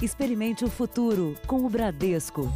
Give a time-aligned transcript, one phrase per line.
[0.00, 2.48] Experimente o futuro com o Bradesco.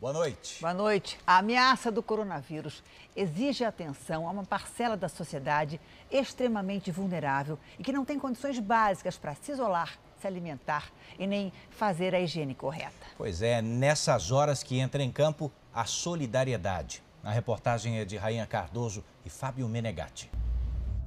[0.00, 0.60] Boa noite.
[0.60, 1.18] Boa noite.
[1.24, 2.82] A ameaça do coronavírus
[3.14, 5.80] exige atenção a uma parcela da sociedade
[6.10, 11.52] extremamente vulnerável e que não tem condições básicas para se isolar, se alimentar e nem
[11.70, 13.06] fazer a higiene correta.
[13.16, 17.05] Pois é, nessas horas que entra em campo a solidariedade.
[17.26, 20.30] A reportagem é de Rainha Cardoso e Fábio Menegatti.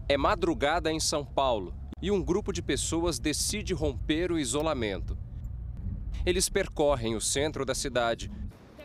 [0.06, 5.18] É madrugada em São Paulo e um grupo de pessoas decide romper o isolamento.
[6.26, 8.30] Eles percorrem o centro da cidade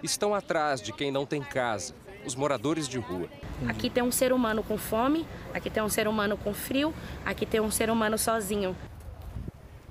[0.00, 1.92] estão atrás de quem não tem casa,
[2.24, 3.28] os moradores de rua.
[3.66, 6.94] Aqui tem um ser humano com fome, aqui tem um ser humano com frio,
[7.24, 8.76] aqui tem um ser humano sozinho.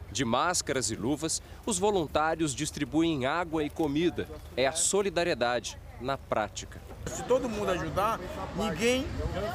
[0.09, 4.29] De máscaras e luvas, os voluntários distribuem água e comida.
[4.55, 6.92] É a solidariedade na prática.
[7.07, 8.20] Se todo mundo ajudar,
[8.55, 9.05] ninguém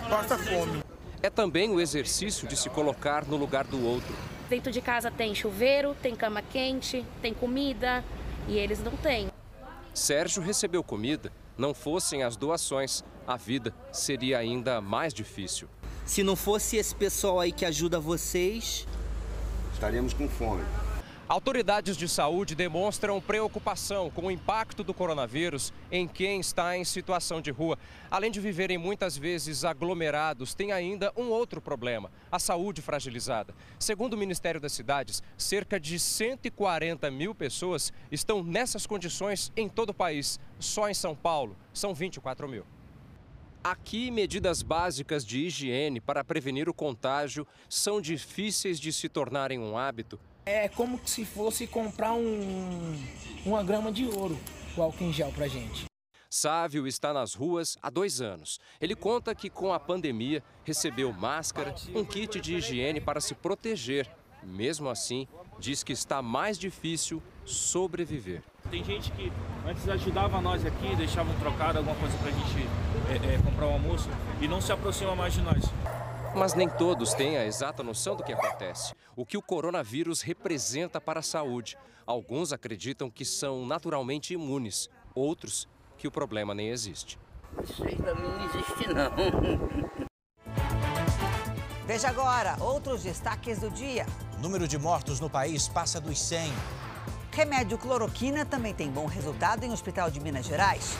[0.08, 0.82] passa fome.
[1.22, 4.14] É também o exercício de se colocar no lugar do outro.
[4.48, 8.04] Dentro de casa tem chuveiro, tem cama quente, tem comida
[8.46, 9.28] e eles não têm.
[9.92, 11.32] Sérgio recebeu comida.
[11.56, 15.68] Não fossem as doações, a vida seria ainda mais difícil.
[16.06, 18.86] Se não fosse esse pessoal aí que ajuda vocês,
[19.74, 20.62] estaríamos com fome.
[21.28, 27.38] Autoridades de saúde demonstram preocupação com o impacto do coronavírus em quem está em situação
[27.38, 27.78] de rua.
[28.10, 33.54] Além de viverem muitas vezes aglomerados, tem ainda um outro problema: a saúde fragilizada.
[33.78, 39.90] Segundo o Ministério das Cidades, cerca de 140 mil pessoas estão nessas condições em todo
[39.90, 40.40] o país.
[40.58, 42.64] Só em São Paulo são 24 mil.
[43.62, 49.76] Aqui, medidas básicas de higiene para prevenir o contágio são difíceis de se tornarem um
[49.76, 50.18] hábito
[50.48, 52.98] é como se fosse comprar um,
[53.44, 54.38] uma grama de ouro,
[54.76, 55.84] o álcool em gel pra gente.
[56.30, 58.58] Sávio está nas ruas há dois anos.
[58.80, 64.08] Ele conta que com a pandemia recebeu máscara, um kit de higiene para se proteger.
[64.42, 65.26] Mesmo assim,
[65.58, 68.42] diz que está mais difícil sobreviver.
[68.70, 69.32] Tem gente que
[69.66, 72.68] antes ajudava nós aqui, deixava um trocado, alguma coisa para a gente
[73.08, 74.08] é, é, comprar um almoço
[74.40, 75.64] e não se aproxima mais de nós.
[76.38, 81.00] Mas nem todos têm a exata noção do que acontece, o que o coronavírus representa
[81.00, 81.76] para a saúde.
[82.06, 87.18] Alguns acreditam que são naturalmente imunes, outros que o problema nem existe.
[87.64, 89.10] Isso aí pra mim não existe não.
[91.84, 94.06] Veja agora outros destaques do dia.
[94.38, 96.52] O número de mortos no país passa dos 100.
[97.32, 100.96] Remédio cloroquina também tem bom resultado em hospital de Minas Gerais.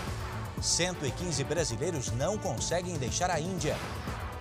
[0.60, 3.77] 115 brasileiros não conseguem deixar a Índia.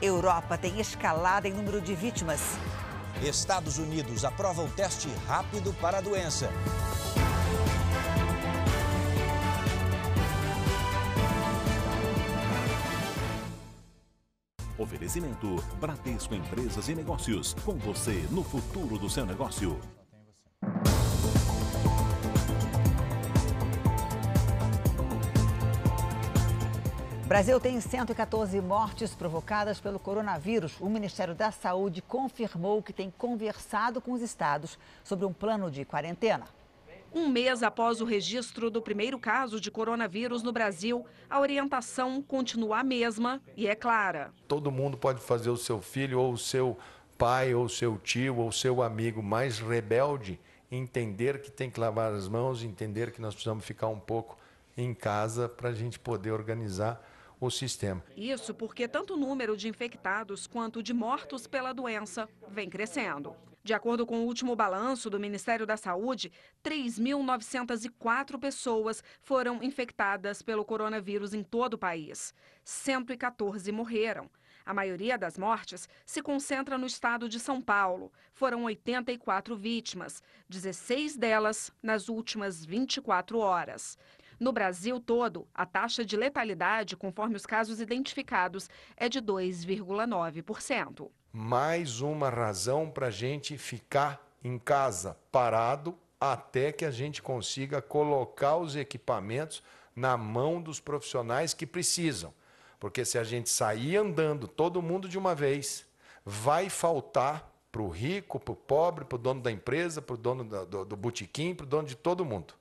[0.01, 2.57] Europa tem escalada em número de vítimas.
[3.21, 6.51] Estados Unidos aprova o teste rápido para a doença.
[14.77, 17.55] Oferecimento Bradesco Empresas e Negócios.
[17.65, 19.79] Com você no futuro do seu negócio.
[27.27, 30.77] Brasil tem 114 mortes provocadas pelo coronavírus.
[30.79, 35.83] O Ministério da Saúde confirmou que tem conversado com os estados sobre um plano de
[35.83, 36.45] quarentena.
[37.13, 42.79] Um mês após o registro do primeiro caso de coronavírus no Brasil, a orientação continua
[42.79, 44.31] a mesma e é clara.
[44.47, 46.77] Todo mundo pode fazer o seu filho ou o seu
[47.17, 50.39] pai ou o seu tio ou o seu amigo mais rebelde
[50.71, 54.37] entender que tem que lavar as mãos, entender que nós precisamos ficar um pouco
[54.77, 57.01] em casa para a gente poder organizar
[57.39, 58.03] o sistema.
[58.15, 63.35] Isso porque tanto o número de infectados quanto de mortos pela doença vem crescendo.
[63.63, 66.31] De acordo com o último balanço do Ministério da Saúde,
[66.63, 72.33] 3.904 pessoas foram infectadas pelo coronavírus em todo o país.
[72.63, 74.29] 114 morreram.
[74.65, 78.11] A maioria das mortes se concentra no estado de São Paulo.
[78.33, 83.97] Foram 84 vítimas, 16 delas nas últimas 24 horas.
[84.39, 91.09] No Brasil todo, a taxa de letalidade, conforme os casos identificados, é de 2,9%.
[91.33, 97.81] Mais uma razão para a gente ficar em casa, parado, até que a gente consiga
[97.81, 99.63] colocar os equipamentos
[99.95, 102.31] na mão dos profissionais que precisam.
[102.79, 105.83] Porque se a gente sair andando todo mundo de uma vez,
[106.23, 110.17] vai faltar para o rico, para o pobre, para o dono da empresa, para o
[110.17, 112.53] dono do, do, do botequim, para o dono de todo mundo.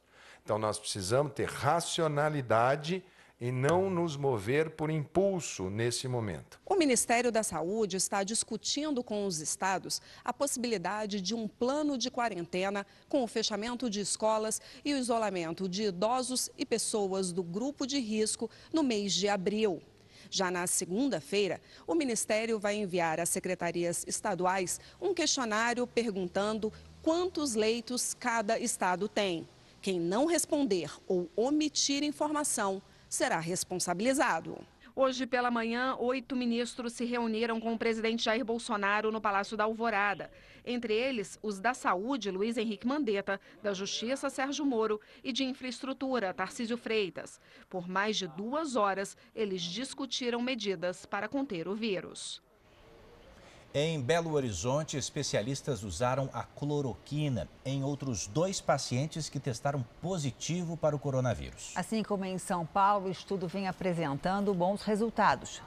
[0.46, 3.02] Então nós precisamos ter racionalidade
[3.40, 6.60] e não nos mover por impulso nesse momento.
[6.64, 12.12] O Ministério da Saúde está discutindo com os estados a possibilidade de um plano de
[12.12, 17.84] quarentena com o fechamento de escolas e o isolamento de idosos e pessoas do grupo
[17.84, 19.82] de risco no mês de abril.
[20.31, 26.72] Já na segunda-feira, o Ministério vai enviar às secretarias estaduais um questionário perguntando
[27.02, 29.44] quantos leitos cada estado tem.
[29.86, 34.58] Quem não responder ou omitir informação será responsabilizado.
[34.96, 39.62] Hoje pela manhã, oito ministros se reuniram com o presidente Jair Bolsonaro no Palácio da
[39.62, 40.28] Alvorada.
[40.64, 46.34] Entre eles, os da Saúde, Luiz Henrique Mandetta, da Justiça, Sérgio Moro e de Infraestrutura,
[46.34, 47.40] Tarcísio Freitas.
[47.70, 52.42] Por mais de duas horas, eles discutiram medidas para conter o vírus.
[53.74, 60.96] Em Belo Horizonte, especialistas usaram a cloroquina em outros dois pacientes que testaram positivo para
[60.96, 61.72] o coronavírus.
[61.76, 65.60] Assim como em São Paulo, o estudo vem apresentando bons resultados.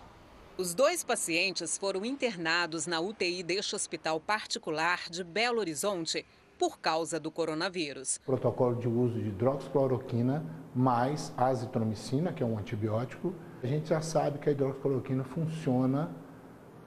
[0.58, 6.26] Os dois pacientes foram internados na UTI deste hospital particular de Belo Horizonte
[6.58, 8.18] por causa do coronavírus.
[8.26, 10.44] Protocolo de uso de hidroxicloroquina
[10.76, 13.34] mais azitromicina, que é um antibiótico.
[13.64, 16.12] A gente já sabe que a hidroxicloroquina funciona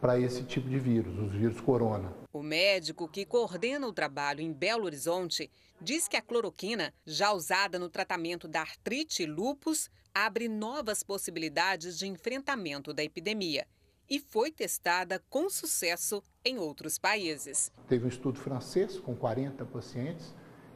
[0.02, 2.12] para esse tipo de vírus, os vírus corona.
[2.32, 5.48] O médico que coordena o trabalho em Belo Horizonte
[5.80, 11.96] diz que a cloroquina, já usada no tratamento da artrite e lúpus, abre novas possibilidades
[11.96, 13.64] de enfrentamento da epidemia
[14.10, 17.70] e foi testada com sucesso em outros países.
[17.86, 20.34] Teve um estudo francês com 40 pacientes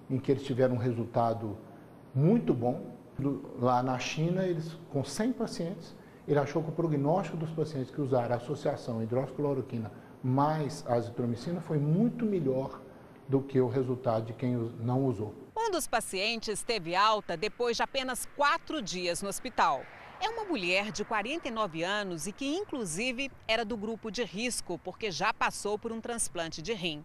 [0.08, 1.58] em que eles tiveram um resultado
[2.14, 2.96] muito bom.
[3.58, 5.96] Lá na China, eles com 100 pacientes,
[6.26, 9.92] ele achou que o prognóstico dos pacientes que usaram a associação hidroxicloroquina
[10.22, 12.80] mais azitromicina foi muito melhor
[13.28, 15.34] do que o resultado de quem não usou.
[15.56, 19.82] Um dos pacientes teve alta depois de apenas quatro dias no hospital.
[20.20, 25.10] É uma mulher de 49 anos e que, inclusive, era do grupo de risco porque
[25.10, 27.04] já passou por um transplante de rim.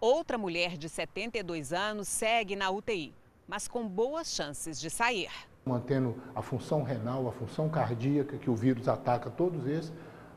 [0.00, 3.14] Outra mulher de 72 anos segue na UTI,
[3.46, 5.30] mas com boas chances de sair
[5.64, 9.92] mantendo a função renal, a função cardíaca, que o vírus ataca todos esses,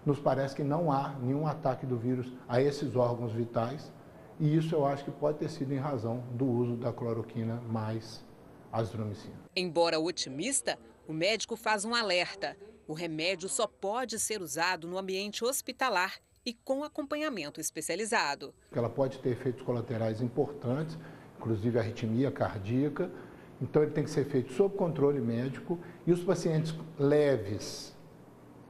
[0.06, 3.92] nos parece que não há nenhum ataque do vírus a esses órgãos vitais.
[4.40, 8.24] E isso eu acho que pode ter sido em razão do uso da cloroquina mais
[8.72, 9.36] azitromicina.
[9.56, 10.78] Embora otimista,
[11.08, 12.56] o médico faz um alerta.
[12.88, 16.14] O remédio só pode ser usado no ambiente hospitalar
[16.46, 18.54] e com acompanhamento especializado.
[18.72, 20.98] Ela pode ter efeitos colaterais importantes,
[21.38, 23.12] inclusive arritmia cardíaca,
[23.62, 27.96] então ele tem que ser feito sob controle médico e os pacientes leves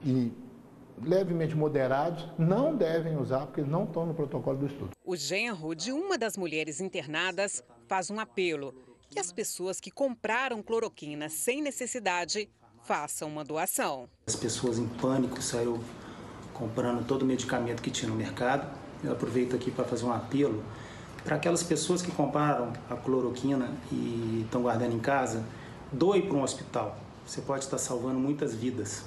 [0.04, 0.32] e
[1.02, 4.92] levemente moderados não devem usar porque não estão no protocolo do estudo.
[5.04, 8.74] O genro de uma das mulheres internadas faz um apelo
[9.10, 12.50] que as pessoas que compraram cloroquina sem necessidade
[12.84, 14.10] façam uma doação.
[14.28, 15.80] As pessoas em pânico saíram
[16.54, 18.68] comprando todo o medicamento que tinha no mercado.
[19.04, 20.64] Eu aproveito aqui para fazer um apelo
[21.28, 25.44] para aquelas pessoas que compraram a cloroquina e estão guardando em casa,
[25.92, 26.98] doe para um hospital.
[27.26, 29.04] Você pode estar salvando muitas vidas.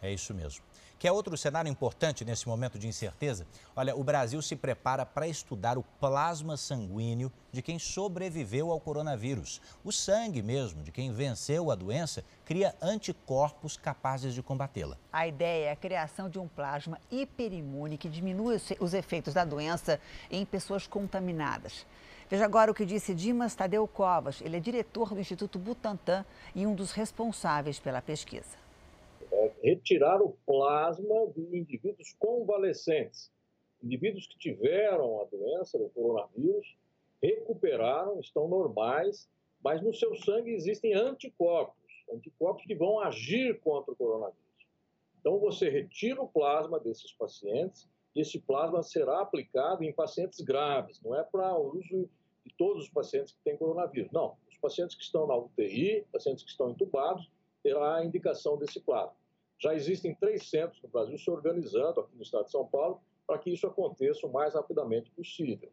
[0.00, 0.62] É isso mesmo.
[0.98, 3.46] Quer outro cenário importante nesse momento de incerteza?
[3.76, 9.60] Olha, o Brasil se prepara para estudar o plasma sanguíneo de quem sobreviveu ao coronavírus.
[9.84, 14.96] O sangue mesmo de quem venceu a doença cria anticorpos capazes de combatê-la.
[15.12, 20.00] A ideia é a criação de um plasma hiperimune que diminui os efeitos da doença
[20.30, 21.84] em pessoas contaminadas.
[22.30, 24.40] Veja agora o que disse Dimas Tadeu Covas.
[24.40, 28.65] Ele é diretor do Instituto Butantan e um dos responsáveis pela pesquisa é,
[29.66, 33.32] retirar o plasma de indivíduos convalescentes,
[33.82, 36.78] indivíduos que tiveram a doença do coronavírus,
[37.20, 39.28] recuperaram, estão normais,
[39.64, 41.82] mas no seu sangue existem anticorpos,
[42.12, 44.38] anticorpos que vão agir contra o coronavírus.
[45.18, 51.02] Então você retira o plasma desses pacientes e esse plasma será aplicado em pacientes graves,
[51.02, 52.08] não é para uso
[52.44, 54.12] de todos os pacientes que têm coronavírus.
[54.12, 57.28] Não, os pacientes que estão na UTI, pacientes que estão entubados,
[57.64, 59.25] terá a indicação desse plasma.
[59.58, 63.38] Já existem três centros no Brasil se organizando aqui no estado de São Paulo para
[63.38, 65.70] que isso aconteça o mais rapidamente possível.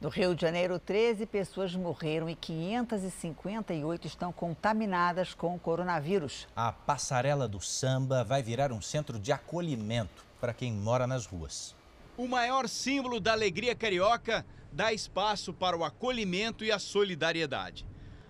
[0.00, 6.46] No Rio de Janeiro, 13 pessoas morreram e 558 estão contaminadas com o coronavírus.
[6.54, 11.74] A passarela do samba vai virar um centro de acolhimento para quem mora nas ruas.
[12.18, 17.86] O maior símbolo da alegria carioca dá espaço para o acolhimento e a solidariedade.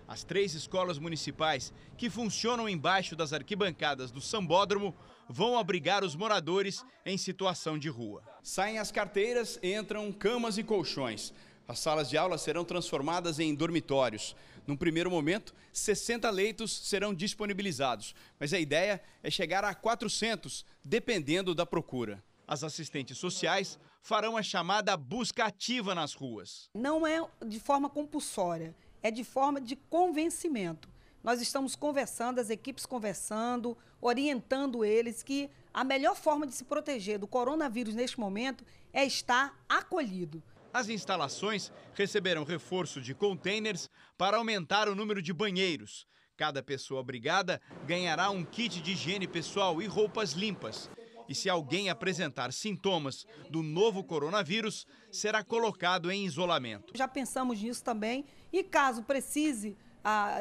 [0.07, 4.95] As três escolas municipais que funcionam embaixo das arquibancadas do Sambódromo
[5.27, 8.23] vão abrigar os moradores em situação de rua.
[8.43, 11.33] Saem as carteiras, entram camas e colchões.
[11.67, 14.35] As salas de aula serão transformadas em dormitórios.
[14.67, 21.55] Num primeiro momento, 60 leitos serão disponibilizados, mas a ideia é chegar a 400, dependendo
[21.55, 22.23] da procura.
[22.47, 26.69] As assistentes sociais farão a chamada busca ativa nas ruas.
[26.75, 30.89] Não é de forma compulsória é de forma de convencimento.
[31.23, 37.19] nós estamos conversando, as equipes conversando, orientando eles que a melhor forma de se proteger
[37.19, 40.41] do coronavírus neste momento é estar acolhido.
[40.73, 46.07] As instalações receberão reforço de containers para aumentar o número de banheiros.
[46.35, 50.89] Cada pessoa abrigada ganhará um kit de higiene pessoal e roupas limpas.
[51.27, 56.93] E se alguém apresentar sintomas do novo coronavírus, será colocado em isolamento.
[56.95, 59.77] Já pensamos nisso também e caso precise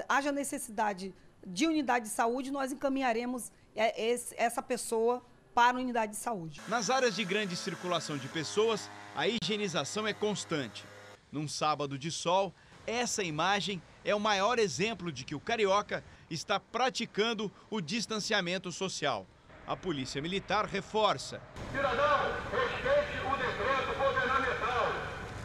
[0.09, 1.15] haja necessidade
[1.47, 5.23] de unidade de saúde, nós encaminharemos é, essa pessoa
[5.55, 6.61] para a unidade de saúde.
[6.69, 10.85] Nas áreas de grande circulação de pessoas, a higienização é constante.
[11.31, 12.55] Num sábado de sol,
[12.87, 19.27] essa imagem é o maior exemplo de que o carioca está praticando o distanciamento social.
[19.67, 21.41] A Polícia Militar reforça.
[21.73, 22.19] Cidadão,
[22.51, 24.93] respeite o decreto governamental.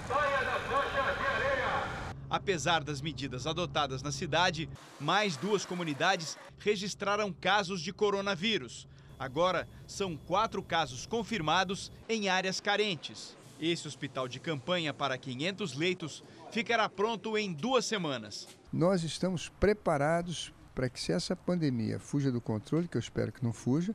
[0.10, 2.14] Saia da faixa de areia.
[2.30, 8.90] Apesar das medidas adotadas na cidade, mais duas comunidades registraram casos de coronavírus.
[9.18, 13.38] Agora, são quatro casos confirmados em áreas carentes.
[13.58, 18.50] Esse hospital de campanha para 500 leitos ficará pronto em duas semanas.
[18.72, 23.44] Nós estamos preparados para que, se essa pandemia fuja do controle, que eu espero que
[23.44, 23.94] não fuja,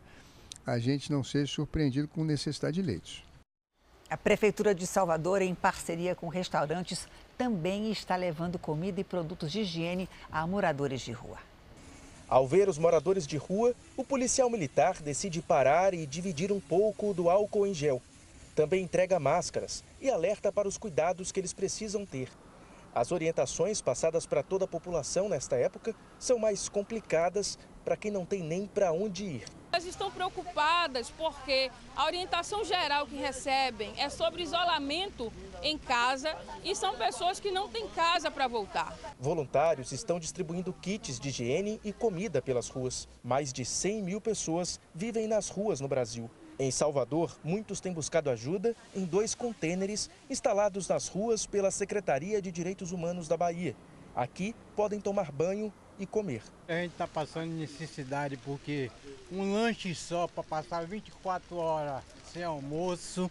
[0.66, 3.24] a gente não seja surpreendido com necessidade de leitos.
[4.10, 9.60] A Prefeitura de Salvador, em parceria com restaurantes, também está levando comida e produtos de
[9.60, 11.38] higiene a moradores de rua.
[12.28, 17.14] Ao ver os moradores de rua, o policial militar decide parar e dividir um pouco
[17.14, 18.02] do álcool em gel.
[18.54, 22.28] Também entrega máscaras e alerta para os cuidados que eles precisam ter.
[22.94, 28.24] As orientações passadas para toda a população nesta época são mais complicadas para quem não
[28.24, 29.44] tem nem para onde ir.
[29.72, 36.76] Elas estão preocupadas porque a orientação geral que recebem é sobre isolamento em casa e
[36.76, 38.96] são pessoas que não têm casa para voltar.
[39.18, 43.08] Voluntários estão distribuindo kits de higiene e comida pelas ruas.
[43.24, 46.30] Mais de 100 mil pessoas vivem nas ruas no Brasil.
[46.56, 52.52] Em Salvador, muitos têm buscado ajuda em dois contêineres instalados nas ruas pela Secretaria de
[52.52, 53.74] Direitos Humanos da Bahia.
[54.14, 56.42] Aqui podem tomar banho e comer.
[56.68, 58.88] A gente está passando necessidade porque
[59.32, 63.28] um lanche só para passar 24 horas sem almoço,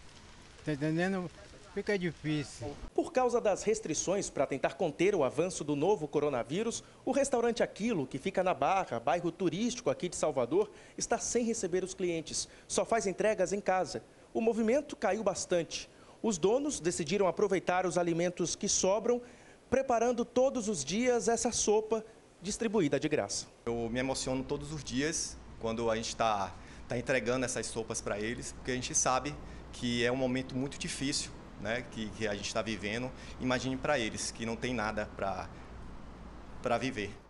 [0.66, 1.32] tá entendendo?
[1.74, 2.68] Fica difícil.
[2.94, 8.06] Por causa das restrições para tentar conter o avanço do novo coronavírus, o restaurante Aquilo,
[8.06, 12.48] que fica na Barra, bairro turístico aqui de Salvador, está sem receber os clientes.
[12.68, 14.04] Só faz entregas em casa.
[14.32, 15.90] O movimento caiu bastante.
[16.22, 19.20] Os donos decidiram aproveitar os alimentos que sobram,
[19.68, 22.06] preparando todos os dias essa sopa
[22.40, 23.48] distribuída de graça.
[23.66, 26.56] Eu me emociono todos os dias quando a gente está
[26.88, 29.34] tá entregando essas sopas para eles, porque a gente sabe
[29.72, 31.32] que é um momento muito difícil
[31.64, 33.10] né, que, que a gente está vivendo.
[33.40, 37.24] Imagine para eles que não tem nada para viver.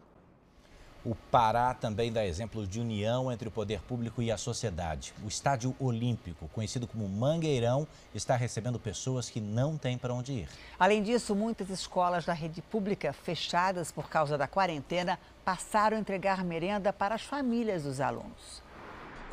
[1.05, 5.13] O Pará também dá exemplos de união entre o poder público e a sociedade.
[5.21, 7.85] O Estádio Olímpico, conhecido como Mangueirão,
[8.15, 10.49] está recebendo pessoas que não têm para onde ir.
[10.79, 16.41] Além disso, muitas escolas da rede pública, fechadas por causa da quarentena, passaram a entregar
[16.41, 18.62] merenda para as famílias dos alunos.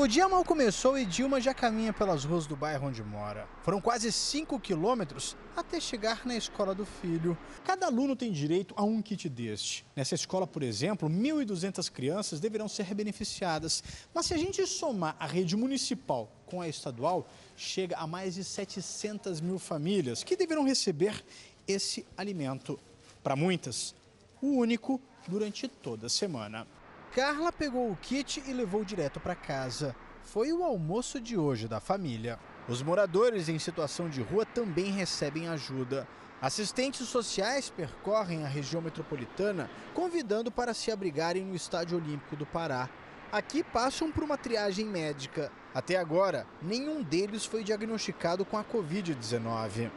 [0.00, 3.46] O dia mal começou e Dilma já caminha pelas ruas do bairro onde mora.
[3.62, 7.36] Foram quase 5 quilômetros até chegar na escola do filho.
[7.66, 9.84] Cada aluno tem direito a um kit deste.
[9.94, 13.84] Nessa escola, por exemplo, 1.200 crianças deverão ser beneficiadas.
[14.14, 18.42] Mas se a gente somar a rede municipal com a estadual, chega a mais de
[18.42, 21.22] 700 mil famílias que deverão receber
[21.68, 22.80] esse alimento.
[23.22, 23.94] Para muitas,
[24.40, 26.66] o único durante toda a semana.
[27.12, 29.96] Carla pegou o kit e levou direto para casa.
[30.22, 32.38] Foi o almoço de hoje da família.
[32.68, 36.06] Os moradores em situação de rua também recebem ajuda.
[36.40, 42.88] Assistentes sociais percorrem a região metropolitana convidando para se abrigarem no Estádio Olímpico do Pará.
[43.32, 45.50] Aqui passam por uma triagem médica.
[45.74, 49.90] Até agora, nenhum deles foi diagnosticado com a Covid-19.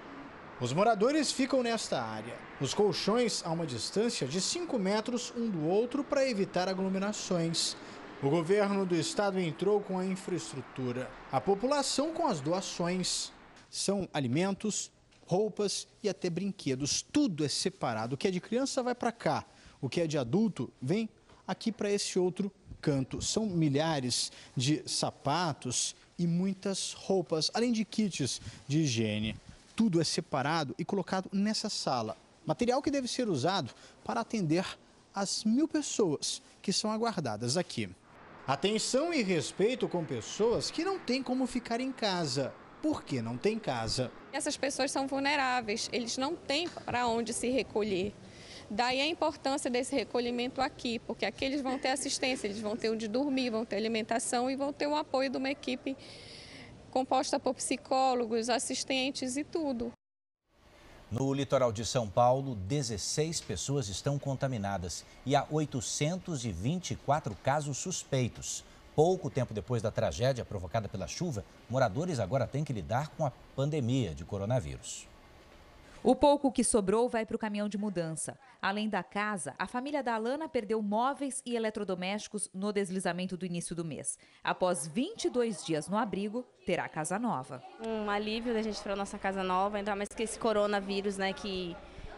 [0.63, 2.35] Os moradores ficam nesta área.
[2.61, 7.75] Os colchões a uma distância de 5 metros um do outro para evitar aglomerações.
[8.21, 13.33] O governo do estado entrou com a infraestrutura, a população com as doações.
[13.69, 14.89] São alimentos,
[15.25, 17.01] roupas e até brinquedos.
[17.01, 18.15] Tudo é separado.
[18.15, 19.45] O que é de criança vai para cá,
[19.81, 21.09] o que é de adulto vem
[21.45, 23.21] aqui para esse outro canto.
[23.21, 29.35] São milhares de sapatos e muitas roupas, além de kits de higiene
[29.75, 32.17] tudo é separado e colocado nessa sala.
[32.45, 34.65] Material que deve ser usado para atender
[35.13, 37.89] as mil pessoas que são aguardadas aqui.
[38.45, 42.53] Atenção e respeito com pessoas que não têm como ficar em casa.
[42.81, 44.11] Por que não tem casa?
[44.33, 48.13] Essas pessoas são vulneráveis, eles não têm para onde se recolher.
[48.69, 52.89] Daí a importância desse recolhimento aqui, porque aqui eles vão ter assistência, eles vão ter
[52.89, 55.95] onde dormir, vão ter alimentação e vão ter o apoio de uma equipe
[56.93, 59.91] composta por psicólogos, assistentes e tudo.
[61.11, 68.63] No litoral de São Paulo, 16 pessoas estão contaminadas e há 824 casos suspeitos.
[68.95, 73.31] Pouco tempo depois da tragédia provocada pela chuva, moradores agora têm que lidar com a
[73.55, 75.07] pandemia de coronavírus.
[76.05, 78.37] O pouco que sobrou vai para o caminhão de mudança.
[78.61, 83.73] Além da casa, a família da Alana perdeu móveis e eletrodomésticos no deslizamento do início
[83.73, 84.19] do mês.
[84.43, 87.63] Após 22 dias no abrigo, terá casa nova.
[87.79, 91.73] Um alívio da gente para nossa casa nova, ainda mais que esse coronavírus, né, que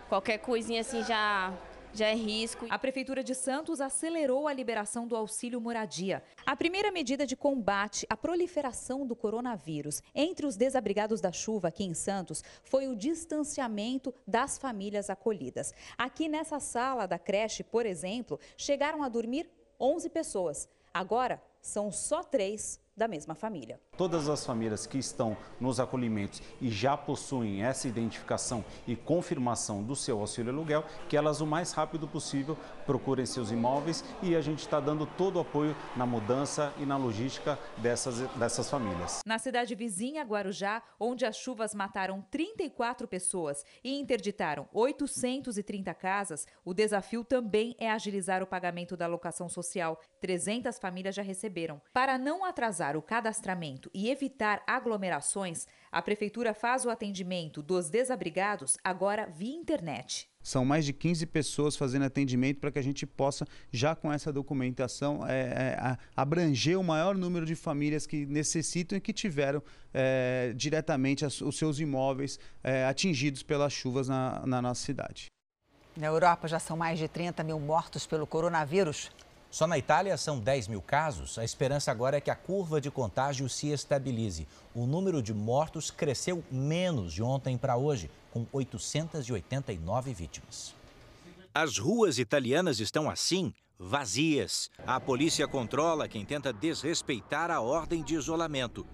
[0.09, 1.53] qualquer coisinha assim já
[1.97, 2.65] já é risco.
[2.69, 6.21] A Prefeitura de Santos acelerou a liberação do auxílio moradia.
[6.45, 11.83] A primeira medida de combate à proliferação do coronavírus entre os desabrigados da chuva aqui
[11.83, 15.73] em Santos foi o distanciamento das famílias acolhidas.
[15.97, 19.49] Aqui nessa sala da creche, por exemplo, chegaram a dormir
[19.79, 20.67] 11 pessoas.
[20.93, 23.79] Agora são só três da mesma família.
[23.97, 29.95] Todas as famílias que estão nos acolhimentos e já possuem essa identificação e confirmação do
[29.95, 34.59] seu auxílio aluguel, que elas o mais rápido possível procurem seus imóveis e a gente
[34.59, 39.21] está dando todo o apoio na mudança e na logística dessas, dessas famílias.
[39.25, 46.73] Na cidade vizinha, Guarujá, onde as chuvas mataram 34 pessoas e interditaram 830 casas, o
[46.73, 49.99] desafio também é agilizar o pagamento da locação social.
[50.21, 51.81] 300 famílias já receberam.
[51.93, 58.77] Para não atrasar o cadastramento e evitar aglomerações, a Prefeitura faz o atendimento dos desabrigados
[58.83, 60.27] agora via internet.
[60.43, 64.33] São mais de 15 pessoas fazendo atendimento para que a gente possa, já com essa
[64.33, 69.63] documentação, é, é, abranger o maior número de famílias que necessitam e que tiveram
[69.93, 75.27] é, diretamente as, os seus imóveis é, atingidos pelas chuvas na, na nossa cidade.
[75.95, 79.09] Na Europa já são mais de 30 mil mortos pelo coronavírus.
[79.55, 81.39] Só na Itália são 10 mil casos.
[81.39, 84.45] A esperança agora é que a curva de contágio se estabilize.
[84.73, 90.75] O número de mortos cresceu menos de ontem para hoje, com 889 vítimas.
[91.53, 94.69] As ruas italianas estão assim, vazias.
[94.85, 98.85] A polícia controla quem tenta desrespeitar a ordem de isolamento.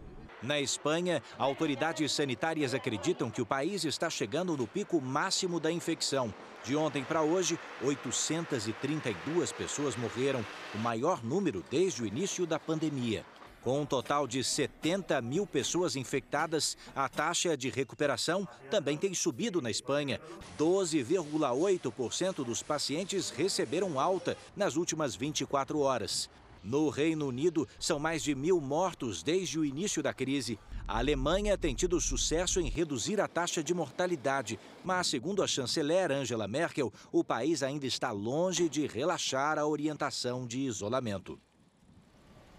[0.41, 6.33] Na Espanha, autoridades sanitárias acreditam que o país está chegando no pico máximo da infecção.
[6.63, 13.23] De ontem para hoje, 832 pessoas morreram, o maior número desde o início da pandemia.
[13.61, 19.61] Com um total de 70 mil pessoas infectadas, a taxa de recuperação também tem subido
[19.61, 20.19] na Espanha.
[20.57, 26.27] 12,8% dos pacientes receberam alta nas últimas 24 horas.
[26.63, 30.59] No Reino Unido, são mais de mil mortos desde o início da crise.
[30.87, 36.11] A Alemanha tem tido sucesso em reduzir a taxa de mortalidade, mas, segundo a chanceler
[36.11, 41.39] Angela Merkel, o país ainda está longe de relaxar a orientação de isolamento.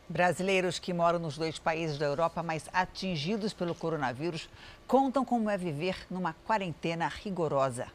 [0.09, 4.49] Brasileiros que moram nos dois países da Europa mais atingidos pelo coronavírus
[4.87, 7.87] contam como é viver numa quarentena rigorosa.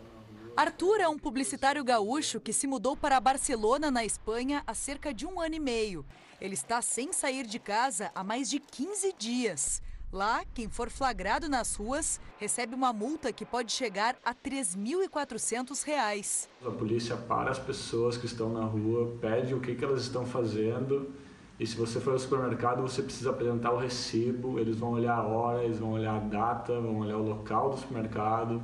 [0.58, 5.24] Arthur é um publicitário gaúcho que se mudou para Barcelona, na Espanha, há cerca de
[5.24, 6.04] um ano e meio.
[6.42, 9.84] Ele está sem sair de casa há mais de 15 dias.
[10.12, 16.48] Lá, quem for flagrado nas ruas recebe uma multa que pode chegar a R$ 3.400.
[16.66, 20.26] A polícia para as pessoas que estão na rua, pede o que, que elas estão
[20.26, 21.14] fazendo.
[21.60, 24.58] E se você for ao supermercado, você precisa apresentar o recibo.
[24.58, 27.78] Eles vão olhar a hora, eles vão olhar a data, vão olhar o local do
[27.78, 28.60] supermercado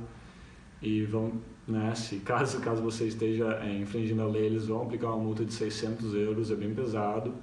[0.82, 1.94] e vão né?
[1.94, 5.52] Se caso, caso você esteja é, infringindo a lei, eles vão aplicar uma multa de
[5.52, 7.34] 600 euros, é bem pesado.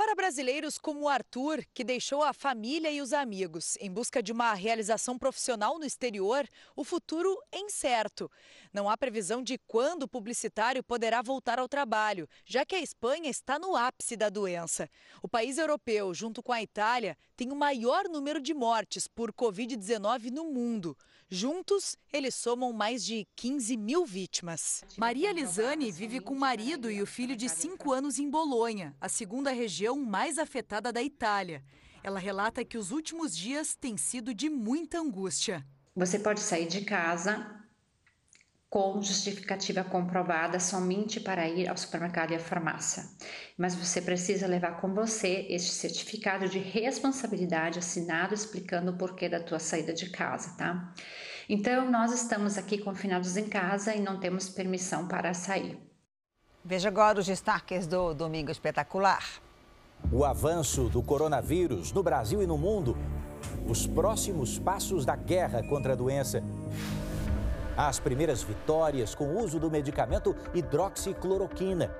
[0.00, 4.32] Para brasileiros como o Arthur, que deixou a família e os amigos em busca de
[4.32, 8.30] uma realização profissional no exterior, o futuro é incerto.
[8.72, 13.28] Não há previsão de quando o publicitário poderá voltar ao trabalho, já que a Espanha
[13.28, 14.88] está no ápice da doença.
[15.22, 20.30] O país europeu, junto com a Itália, tem o maior número de mortes por Covid-19
[20.30, 20.96] no mundo.
[21.32, 24.82] Juntos, eles somam mais de 15 mil vítimas.
[24.96, 29.08] Maria Lisane vive com o marido e o filho de 5 anos em Bolonha, a
[29.08, 31.62] segunda região mais afetada da Itália.
[32.02, 35.64] Ela relata que os últimos dias têm sido de muita angústia.
[35.94, 37.59] Você pode sair de casa
[38.70, 43.02] com justificativa comprovada somente para ir ao supermercado e à farmácia.
[43.58, 49.40] Mas você precisa levar com você este certificado de responsabilidade assinado explicando o porquê da
[49.40, 50.94] tua saída de casa, tá?
[51.48, 55.76] Então, nós estamos aqui confinados em casa e não temos permissão para sair.
[56.64, 59.24] Veja agora os destaques do Domingo Espetacular.
[60.12, 62.96] O avanço do coronavírus no Brasil e no mundo.
[63.68, 66.40] Os próximos passos da guerra contra a doença
[67.76, 71.90] As primeiras vitórias com o uso do medicamento hidroxicloroquina.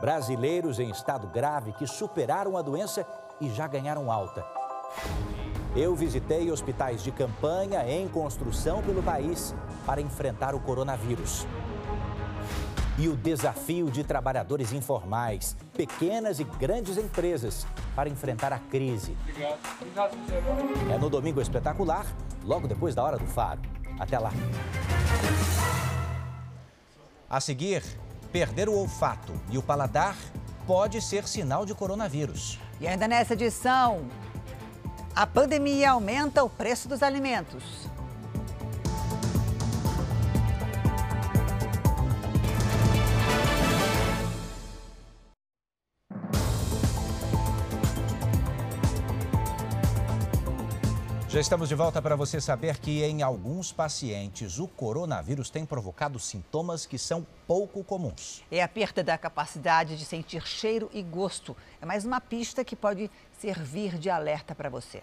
[0.00, 3.06] Brasileiros em estado grave que superaram a doença
[3.40, 4.44] e já ganharam alta.
[5.74, 9.54] Eu visitei hospitais de campanha em construção pelo país
[9.86, 11.46] para enfrentar o coronavírus.
[12.98, 19.16] E o desafio de trabalhadores informais, pequenas e grandes empresas, para enfrentar a crise.
[19.22, 19.58] Obrigado.
[19.80, 22.04] Obrigado, É no Domingo Espetacular,
[22.44, 23.60] logo depois da Hora do Faro.
[23.98, 24.30] Até lá.
[27.32, 27.82] A seguir,
[28.30, 30.14] perder o olfato e o paladar
[30.66, 32.58] pode ser sinal de coronavírus.
[32.78, 34.02] E ainda nessa edição,
[35.16, 37.88] a pandemia aumenta o preço dos alimentos.
[51.42, 56.86] Estamos de volta para você saber que em alguns pacientes o coronavírus tem provocado sintomas
[56.86, 58.44] que são pouco comuns.
[58.48, 61.56] É a perda da capacidade de sentir cheiro e gosto.
[61.80, 65.02] É mais uma pista que pode servir de alerta para você.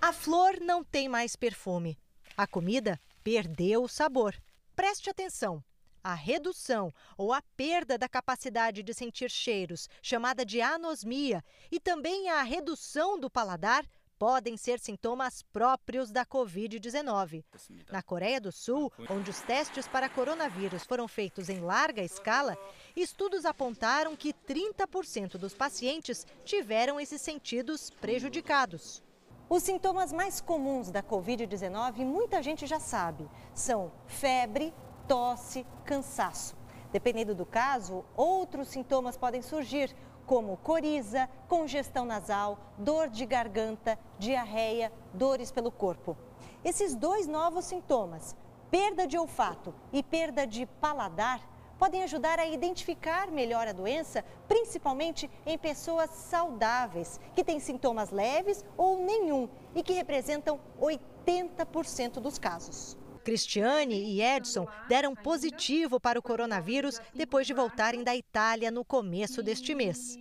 [0.00, 1.98] A flor não tem mais perfume.
[2.34, 4.34] A comida perdeu o sabor.
[4.74, 5.62] Preste atenção.
[6.02, 12.30] A redução ou a perda da capacidade de sentir cheiros, chamada de anosmia, e também
[12.30, 13.84] a redução do paladar
[14.24, 17.44] podem ser sintomas próprios da Covid-19.
[17.92, 22.56] Na Coreia do Sul, onde os testes para coronavírus foram feitos em larga escala,
[22.96, 29.02] estudos apontaram que 30% dos pacientes tiveram esses sentidos prejudicados.
[29.46, 34.72] Os sintomas mais comuns da Covid-19, muita gente já sabe, são febre,
[35.06, 36.56] tosse, cansaço.
[36.90, 39.94] Dependendo do caso, outros sintomas podem surgir,
[40.26, 46.16] como coriza, congestão nasal, dor de garganta, diarreia, dores pelo corpo.
[46.64, 48.34] Esses dois novos sintomas,
[48.70, 51.40] perda de olfato e perda de paladar,
[51.78, 58.64] podem ajudar a identificar melhor a doença, principalmente em pessoas saudáveis, que têm sintomas leves
[58.76, 62.96] ou nenhum e que representam 80% dos casos.
[63.24, 69.42] Cristiane e Edson deram positivo para o coronavírus depois de voltarem da Itália no começo
[69.42, 70.16] deste mês.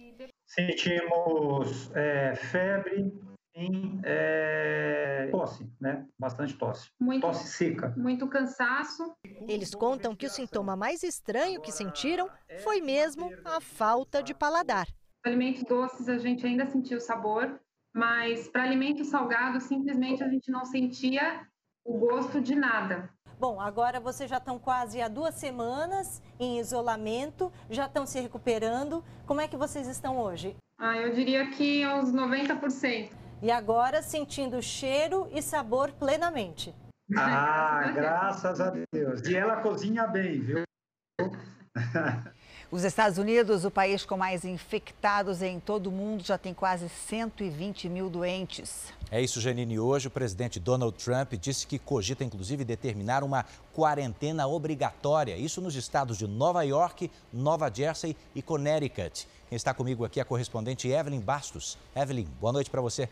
[0.48, 3.12] Sentimos é, febre
[3.56, 3.70] e
[4.04, 6.08] é, tosse, né?
[6.18, 6.90] Bastante tosse.
[7.00, 7.94] Muito, tosse seca.
[7.98, 9.14] Muito cansaço.
[9.48, 12.30] Eles contam que o sintoma mais estranho que sentiram
[12.64, 14.88] foi mesmo a falta de paladar.
[15.26, 17.60] Alimentos doces a gente ainda sentia o sabor,
[17.94, 21.48] mas para alimentos salgados simplesmente a gente não sentia
[21.86, 23.10] o gosto de nada.
[23.40, 29.04] Bom, agora vocês já estão quase há duas semanas em isolamento, já estão se recuperando.
[29.26, 30.56] Como é que vocês estão hoje?
[30.78, 33.12] Ah, eu diria que aos 90%.
[33.42, 36.74] E agora sentindo cheiro e sabor plenamente.
[37.18, 39.22] Ah, graças a Deus.
[39.28, 40.64] E ela cozinha bem, viu?
[42.74, 46.90] Os Estados Unidos, o país com mais infectados em todo o mundo, já tem quase
[46.90, 48.92] 120 mil doentes.
[49.12, 49.78] É isso, Janine.
[49.78, 55.38] Hoje o presidente Donald Trump disse que cogita, inclusive, determinar uma quarentena obrigatória.
[55.38, 59.28] Isso nos estados de Nova York, Nova Jersey e Connecticut.
[59.48, 61.78] Quem está comigo aqui é a correspondente Evelyn Bastos.
[61.96, 63.08] Evelyn, boa noite para você.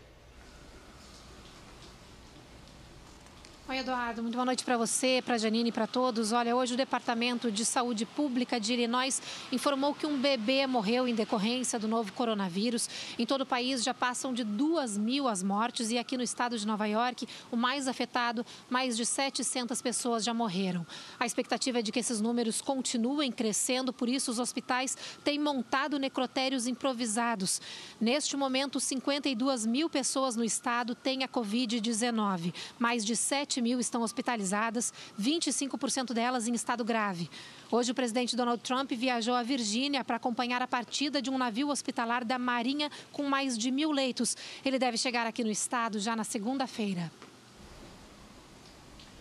[3.72, 4.20] Oi, Eduardo.
[4.20, 6.30] Muito boa noite para você, para Janine e para todos.
[6.30, 11.14] Olha, hoje o Departamento de Saúde Pública de Illinois informou que um bebê morreu em
[11.14, 12.86] decorrência do novo coronavírus.
[13.18, 16.58] Em todo o país já passam de duas mil as mortes e aqui no estado
[16.58, 20.86] de Nova York, o mais afetado, mais de 700 pessoas já morreram.
[21.18, 25.98] A expectativa é de que esses números continuem crescendo, por isso os hospitais têm montado
[25.98, 27.58] necrotérios improvisados.
[27.98, 32.52] Neste momento, 52 mil pessoas no estado têm a Covid-19.
[32.78, 37.30] Mais de 7 mil estão hospitalizadas, 25% delas em estado grave.
[37.70, 41.68] Hoje, o presidente Donald Trump viajou à Virgínia para acompanhar a partida de um navio
[41.68, 44.36] hospitalar da Marinha com mais de mil leitos.
[44.64, 47.10] Ele deve chegar aqui no estado já na segunda-feira.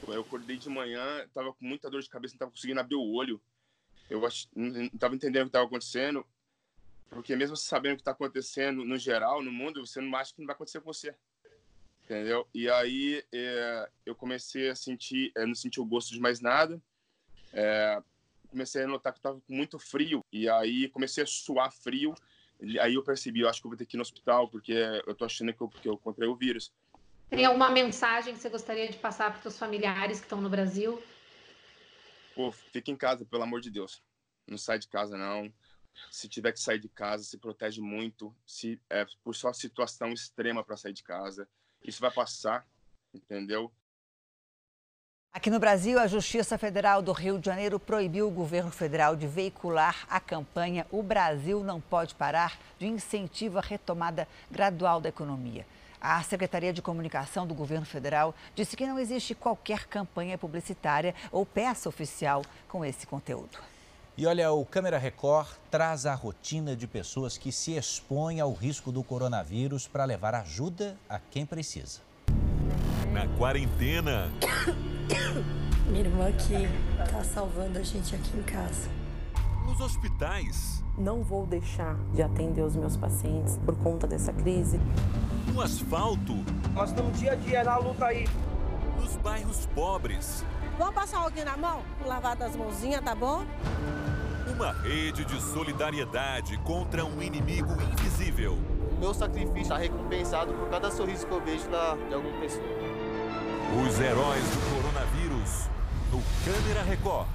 [0.07, 3.13] Eu acordei de manhã, estava com muita dor de cabeça, não estava conseguindo abrir o
[3.13, 3.39] olho.
[4.09, 4.47] Eu ach...
[4.53, 6.25] não estava entendendo o que estava acontecendo,
[7.09, 10.39] porque mesmo sabendo o que está acontecendo no geral, no mundo, você não acha que
[10.39, 11.15] não vai acontecer com você
[12.11, 12.45] entendeu?
[12.53, 16.81] E aí é, eu comecei a sentir, é, não senti o gosto de mais nada,
[17.53, 18.01] é,
[18.49, 22.13] comecei a notar que estava com muito frio, e aí comecei a suar frio,
[22.81, 24.73] aí eu percebi, eu acho que eu vou ter que ir no hospital, porque
[25.07, 26.71] eu tô achando que eu, que eu encontrei o vírus.
[27.29, 31.01] Tem alguma mensagem que você gostaria de passar para os familiares que estão no Brasil?
[32.35, 34.03] Pô, fica em casa, pelo amor de Deus.
[34.45, 35.51] Não sai de casa, não.
[36.09, 38.35] Se tiver que sair de casa, se protege muito.
[38.45, 41.47] Se é por só situação extrema para sair de casa
[41.83, 42.65] isso vai passar,
[43.13, 43.71] entendeu?
[45.33, 49.25] Aqui no Brasil, a Justiça Federal do Rio de Janeiro proibiu o governo federal de
[49.25, 55.65] veicular a campanha O Brasil Não Pode Parar, de incentivo à retomada gradual da economia.
[56.01, 61.45] A Secretaria de Comunicação do governo federal disse que não existe qualquer campanha publicitária ou
[61.45, 63.70] peça oficial com esse conteúdo.
[64.17, 68.91] E olha, o Câmera Record traz a rotina de pessoas que se expõem ao risco
[68.91, 72.01] do coronavírus para levar ajuda a quem precisa.
[73.13, 74.29] Na quarentena.
[75.87, 76.67] Minha irmã aqui
[77.09, 78.89] tá salvando a gente aqui em casa.
[79.65, 80.83] Nos hospitais.
[80.97, 84.77] Não vou deixar de atender os meus pacientes por conta dessa crise.
[85.53, 86.33] No asfalto.
[86.73, 88.27] Nós estamos dia a dia na luta aí.
[88.99, 90.43] Nos bairros pobres.
[90.81, 91.83] Vamos passar alguém na mão?
[92.03, 93.45] Lavar das mãozinhas, tá bom?
[94.51, 98.53] Uma rede de solidariedade contra um inimigo invisível.
[98.91, 102.65] O meu sacrifício está recompensado por cada sorriso que eu vejo da, de alguma pessoa.
[103.85, 105.69] Os heróis do coronavírus
[106.11, 107.27] no Câmera Record.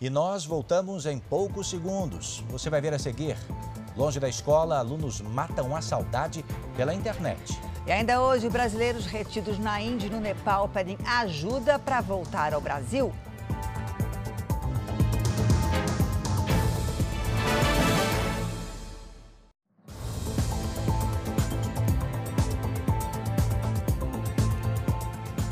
[0.00, 2.42] E nós voltamos em poucos segundos.
[2.48, 3.36] Você vai ver a seguir.
[3.96, 6.44] Longe da escola, alunos matam a saudade
[6.76, 7.69] pela internet.
[7.90, 12.60] E ainda hoje, brasileiros retidos na Índia e no Nepal pedem ajuda para voltar ao
[12.60, 13.12] Brasil.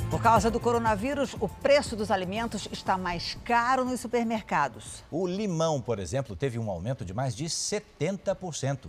[0.08, 5.02] Por causa do coronavírus, o preço dos alimentos está mais caro nos supermercados.
[5.10, 8.86] O limão, por exemplo, teve um aumento de mais de 70%.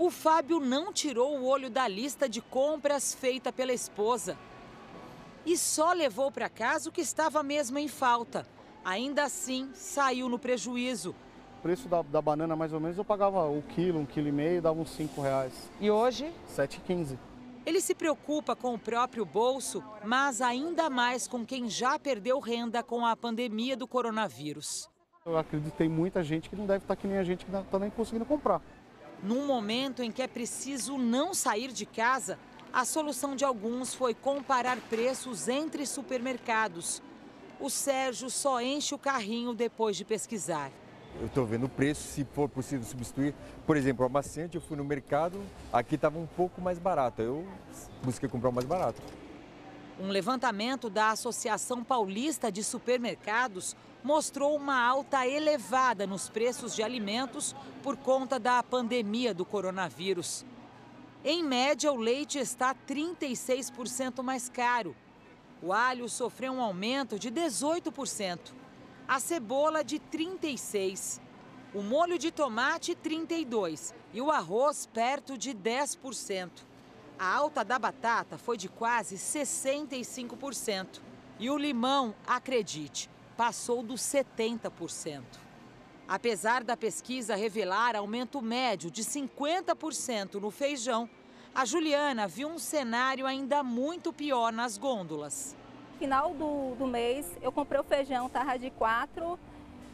[0.00, 4.34] O Fábio não tirou o olho da lista de compras feita pela esposa.
[5.44, 8.46] E só levou para casa o que estava mesmo em falta.
[8.82, 11.14] Ainda assim, saiu no prejuízo.
[11.58, 14.32] O preço da, da banana, mais ou menos, eu pagava o quilo, um quilo e
[14.32, 15.70] meio, dava uns 5 reais.
[15.78, 16.32] E hoje?
[16.56, 17.18] 7,15.
[17.66, 22.82] Ele se preocupa com o próprio bolso, mas ainda mais com quem já perdeu renda
[22.82, 24.88] com a pandemia do coronavírus.
[25.26, 27.52] Eu acredito que tem muita gente que não deve estar que nem a gente que
[27.52, 28.62] não está nem conseguindo comprar.
[29.22, 32.38] Num momento em que é preciso não sair de casa,
[32.72, 37.02] a solução de alguns foi comparar preços entre supermercados.
[37.60, 40.70] O Sérgio só enche o carrinho depois de pesquisar.
[41.20, 43.34] Eu estou vendo o preço, se for possível substituir.
[43.66, 45.38] Por exemplo, o amaciante, eu fui no mercado,
[45.70, 47.20] aqui estava um pouco mais barato.
[47.20, 47.46] Eu
[48.02, 49.02] busquei comprar o mais barato.
[50.00, 57.54] Um levantamento da Associação Paulista de Supermercados mostrou uma alta elevada nos preços de alimentos
[57.82, 60.44] por conta da pandemia do coronavírus.
[61.24, 64.96] Em média, o leite está 36% mais caro.
[65.62, 68.38] O alho sofreu um aumento de 18%,
[69.06, 71.20] a cebola de 36%,
[71.74, 76.50] o molho de tomate 32% e o arroz perto de 10%.
[77.18, 81.02] A alta da batata foi de quase 65%.
[81.38, 85.22] E o limão, acredite, passou dos 70%.
[86.06, 91.08] Apesar da pesquisa revelar aumento médio de 50% no feijão,
[91.54, 95.56] a Juliana viu um cenário ainda muito pior nas gôndolas.
[95.98, 99.38] Final do, do mês, eu comprei o feijão, tava de 4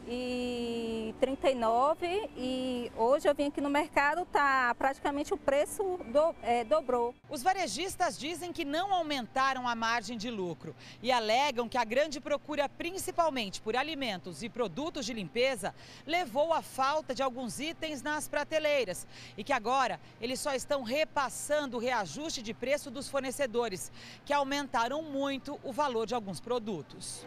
[0.07, 6.63] e 39 e hoje eu vim aqui no mercado, tá praticamente o preço do, é,
[6.63, 7.13] dobrou.
[7.29, 12.21] Os varejistas dizem que não aumentaram a margem de lucro e alegam que a grande
[12.21, 18.27] procura, principalmente por alimentos e produtos de limpeza, levou à falta de alguns itens nas
[18.27, 19.05] prateleiras
[19.37, 23.91] e que agora eles só estão repassando o reajuste de preço dos fornecedores,
[24.25, 27.25] que aumentaram muito o valor de alguns produtos.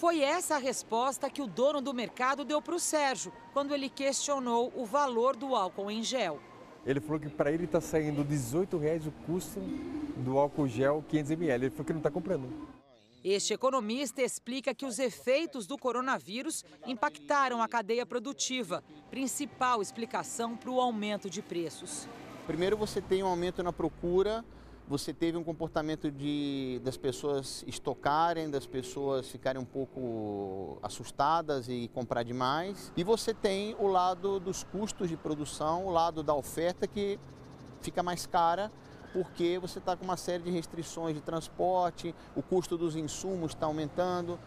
[0.00, 3.90] Foi essa a resposta que o dono do mercado deu para o Sérgio, quando ele
[3.90, 6.40] questionou o valor do álcool em gel.
[6.86, 9.60] Ele falou que para ele está saindo R$ reais o custo
[10.16, 11.66] do álcool gel 500 ml.
[11.66, 12.48] Ele falou que não está comprando.
[13.22, 20.70] Este economista explica que os efeitos do coronavírus impactaram a cadeia produtiva, principal explicação para
[20.70, 22.08] o aumento de preços.
[22.46, 24.42] Primeiro, você tem um aumento na procura
[24.90, 31.88] você teve um comportamento de, das pessoas estocarem, das pessoas ficarem um pouco assustadas e
[31.94, 32.92] comprar demais.
[32.96, 37.20] E você tem o lado dos custos de produção, o lado da oferta que
[37.80, 38.68] fica mais cara
[39.12, 43.66] porque você está com uma série de restrições de transporte, o custo dos insumos está
[43.66, 44.40] aumentando.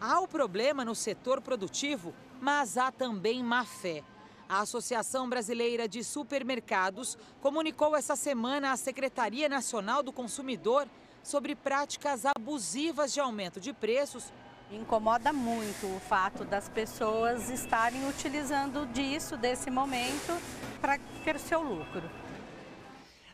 [0.00, 4.04] Há o problema no setor produtivo, mas há também má fé.
[4.48, 10.88] A Associação Brasileira de Supermercados comunicou essa semana à Secretaria Nacional do Consumidor
[11.22, 14.32] sobre práticas abusivas de aumento de preços.
[14.70, 20.32] Incomoda muito o fato das pessoas estarem utilizando disso, desse momento,
[20.80, 22.10] para ter o seu lucro.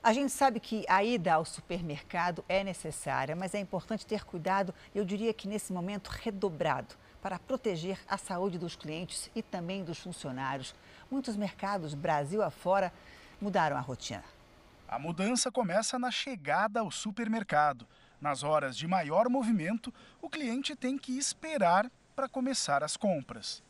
[0.02, 4.74] A gente sabe que a ida ao supermercado é necessária, mas é importante ter cuidado,
[4.92, 9.98] eu diria que nesse momento redobrado, para proteger a saúde dos clientes e também dos
[9.98, 10.74] funcionários.
[11.14, 12.92] Muitos mercados, Brasil afora,
[13.40, 14.24] mudaram a rotina.
[14.88, 17.86] A mudança começa na chegada ao supermercado.
[18.20, 23.62] Nas horas de maior movimento, o cliente tem que esperar para começar as compras.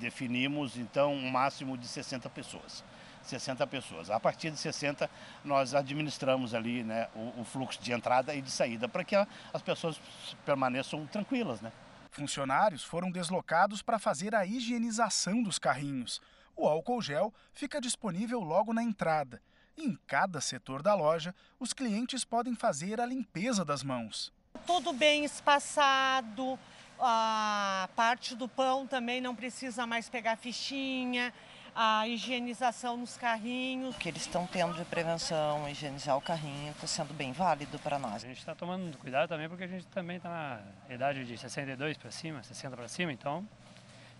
[0.00, 2.84] Definimos então um máximo de 60 pessoas.
[3.22, 4.10] 60 pessoas.
[4.10, 5.08] A partir de 60,
[5.44, 9.24] nós administramos ali né, o, o fluxo de entrada e de saída para que a,
[9.54, 10.00] as pessoas
[10.44, 11.60] permaneçam tranquilas.
[11.60, 11.70] Né?
[12.10, 16.20] Funcionários foram deslocados para fazer a higienização dos carrinhos.
[16.58, 19.40] O álcool gel fica disponível logo na entrada.
[19.76, 24.32] E em cada setor da loja, os clientes podem fazer a limpeza das mãos.
[24.66, 26.58] Tudo bem espaçado,
[26.98, 31.32] a parte do pão também não precisa mais pegar fichinha
[31.76, 33.94] a higienização nos carrinhos.
[33.94, 38.00] O que eles estão tendo de prevenção, higienizar o carrinho, está sendo bem válido para
[38.00, 38.24] nós.
[38.24, 41.96] A gente está tomando cuidado também porque a gente também está na idade de 62
[41.96, 43.48] para cima, 60 para cima, então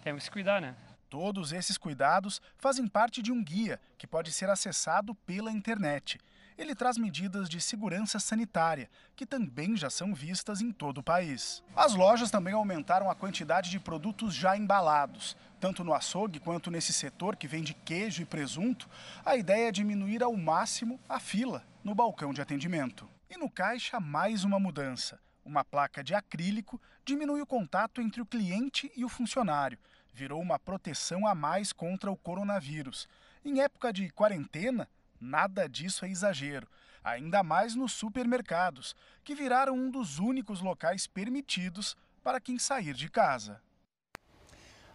[0.04, 0.76] temos que se cuidar, né?
[1.08, 6.18] Todos esses cuidados fazem parte de um guia que pode ser acessado pela internet.
[6.58, 11.62] Ele traz medidas de segurança sanitária, que também já são vistas em todo o país.
[11.74, 15.36] As lojas também aumentaram a quantidade de produtos já embalados.
[15.60, 18.88] Tanto no açougue quanto nesse setor que vende queijo e presunto,
[19.24, 23.08] a ideia é diminuir ao máximo a fila no balcão de atendimento.
[23.30, 25.18] E no caixa, mais uma mudança.
[25.44, 29.78] Uma placa de acrílico diminui o contato entre o cliente e o funcionário.
[30.12, 33.08] Virou uma proteção a mais contra o coronavírus.
[33.44, 34.88] Em época de quarentena,
[35.20, 36.68] Nada disso é exagero,
[37.02, 38.94] ainda mais nos supermercados,
[39.24, 43.60] que viraram um dos únicos locais permitidos para quem sair de casa.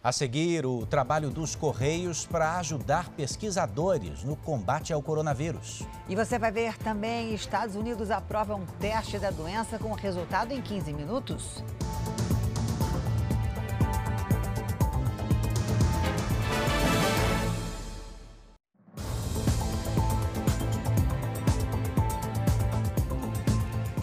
[0.02, 5.82] A seguir, o trabalho dos Correios para ajudar pesquisadores no combate ao coronavírus.
[6.08, 10.60] E você vai ver também: Estados Unidos aprova um teste da doença com resultado em
[10.60, 11.64] 15 minutos.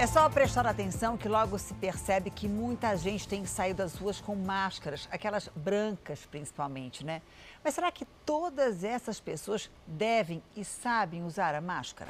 [0.01, 4.19] É só prestar atenção que logo se percebe que muita gente tem saído das ruas
[4.19, 7.21] com máscaras, aquelas brancas principalmente, né?
[7.63, 12.09] Mas será que todas essas pessoas devem e sabem usar a máscara?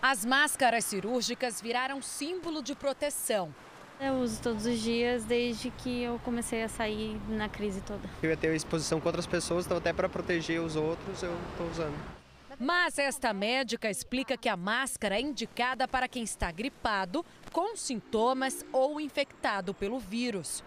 [0.00, 3.54] As máscaras cirúrgicas viraram símbolo de proteção.
[4.00, 8.08] Eu uso todos os dias desde que eu comecei a sair na crise toda.
[8.22, 11.68] Eu ia ter exposição com outras pessoas, então até para proteger os outros eu estou
[11.68, 12.17] usando.
[12.58, 18.64] Mas esta médica explica que a máscara é indicada para quem está gripado, com sintomas
[18.72, 20.64] ou infectado pelo vírus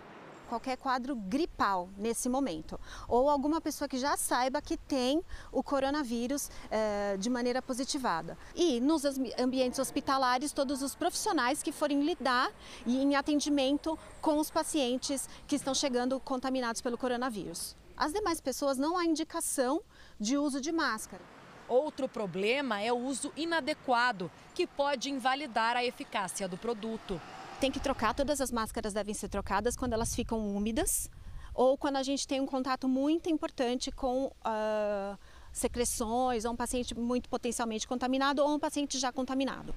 [0.52, 2.78] qualquer quadro gripal nesse momento,
[3.08, 8.38] ou alguma pessoa que já saiba que tem o coronavírus eh, de maneira positivada.
[8.54, 9.06] E nos
[9.40, 12.52] ambientes hospitalares, todos os profissionais que forem lidar
[12.86, 17.74] e em atendimento com os pacientes que estão chegando contaminados pelo coronavírus.
[17.96, 19.82] As demais pessoas não há indicação
[20.20, 21.41] de uso de máscara.
[21.72, 27.20] Outro problema é o uso inadequado, que pode invalidar a eficácia do produto.
[27.62, 31.10] Tem que trocar, todas as máscaras devem ser trocadas quando elas ficam úmidas
[31.54, 35.18] ou quando a gente tem um contato muito importante com uh,
[35.54, 39.74] secreções, ou um paciente muito potencialmente contaminado ou um paciente já contaminado.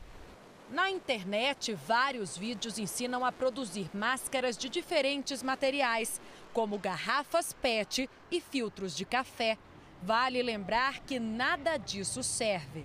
[0.70, 6.20] Na internet, vários vídeos ensinam a produzir máscaras de diferentes materiais,
[6.52, 9.56] como garrafas PET e filtros de café.
[10.02, 12.84] Vale lembrar que nada disso serve.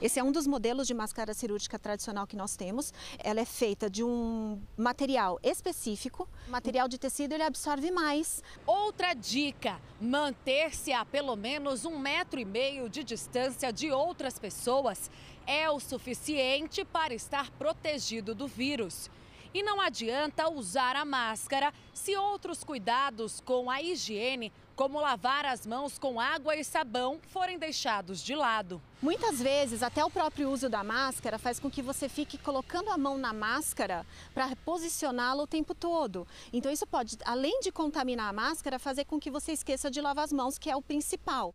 [0.00, 2.90] Esse é um dos modelos de máscara cirúrgica tradicional que nós temos.
[3.18, 6.26] Ela é feita de um material específico.
[6.48, 8.42] O material de tecido ele absorve mais.
[8.66, 15.10] Outra dica: manter-se a pelo menos um metro e meio de distância de outras pessoas
[15.46, 19.10] é o suficiente para estar protegido do vírus.
[19.52, 25.66] E não adianta usar a máscara se outros cuidados com a higiene como lavar as
[25.66, 28.80] mãos com água e sabão, forem deixados de lado.
[29.02, 32.96] Muitas vezes, até o próprio uso da máscara faz com que você fique colocando a
[32.96, 36.26] mão na máscara para posicioná-la o tempo todo.
[36.50, 40.24] Então, isso pode, além de contaminar a máscara, fazer com que você esqueça de lavar
[40.24, 41.52] as mãos, que é o principal.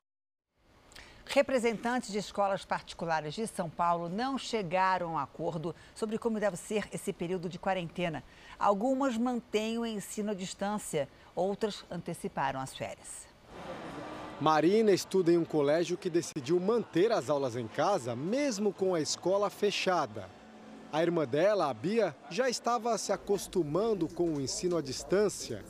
[1.27, 6.87] Representantes de escolas particulares de São Paulo não chegaram a acordo sobre como deve ser
[6.93, 8.23] esse período de quarentena.
[8.57, 13.27] Algumas mantêm o ensino à distância, outras anteciparam as férias.
[14.39, 18.99] Marina estuda em um colégio que decidiu manter as aulas em casa, mesmo com a
[18.99, 20.29] escola fechada.
[20.91, 25.63] A irmã dela, a Bia, já estava se acostumando com o ensino à distância.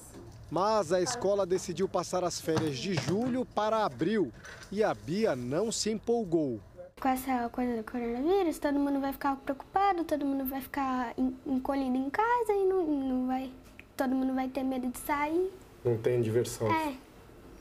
[0.50, 4.32] Mas a escola decidiu passar as férias de julho para abril
[4.72, 6.60] e a Bia não se empolgou.
[7.00, 11.14] Com essa coisa do coronavírus, todo mundo vai ficar preocupado, todo mundo vai ficar
[11.46, 13.52] encolhido em casa e não, não vai.
[13.98, 15.52] Todo mundo vai ter medo de sair.
[15.84, 16.72] Não tem diversão.
[16.72, 16.96] É,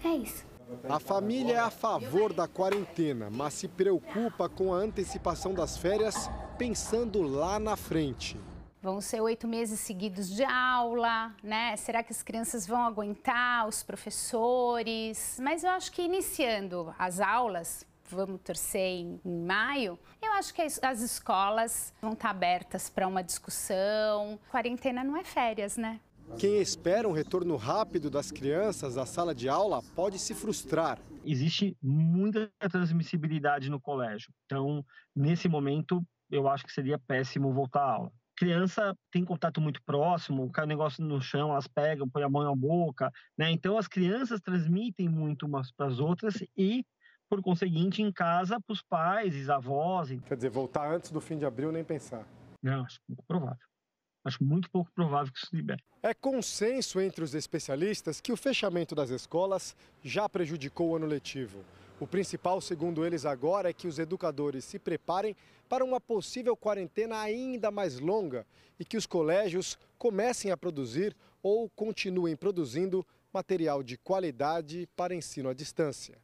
[0.04, 0.44] é isso.
[0.88, 6.30] A família é a favor da quarentena, mas se preocupa com a antecipação das férias,
[6.56, 8.38] pensando lá na frente.
[8.84, 11.74] Vão ser oito meses seguidos de aula, né?
[11.74, 15.40] Será que as crianças vão aguentar, os professores?
[15.42, 20.60] Mas eu acho que iniciando as aulas, vamos torcer em, em maio, eu acho que
[20.60, 24.38] as, as escolas vão estar abertas para uma discussão.
[24.50, 25.98] Quarentena não é férias, né?
[26.38, 30.98] Quem espera um retorno rápido das crianças à sala de aula pode se frustrar.
[31.24, 34.30] Existe muita transmissibilidade no colégio.
[34.44, 34.84] Então,
[35.16, 40.50] nesse momento, eu acho que seria péssimo voltar à aula criança tem contato muito próximo,
[40.50, 43.50] cai um negócio no chão, elas pegam, põem a mão na boca, né?
[43.50, 46.84] Então as crianças transmitem muito umas para as outras e,
[47.28, 50.10] por conseguinte, em casa, para os pais, avós.
[50.26, 52.26] Quer dizer, voltar antes do fim de abril nem pensar.
[52.62, 53.66] Não, acho pouco provável.
[54.24, 55.82] Acho muito pouco provável que isso se libere.
[56.02, 61.62] É consenso entre os especialistas que o fechamento das escolas já prejudicou o ano letivo.
[62.00, 65.36] O principal, segundo eles agora, é que os educadores se preparem
[65.68, 68.44] para uma possível quarentena ainda mais longa
[68.78, 75.48] e que os colégios comecem a produzir ou continuem produzindo material de qualidade para ensino
[75.48, 76.18] à distância.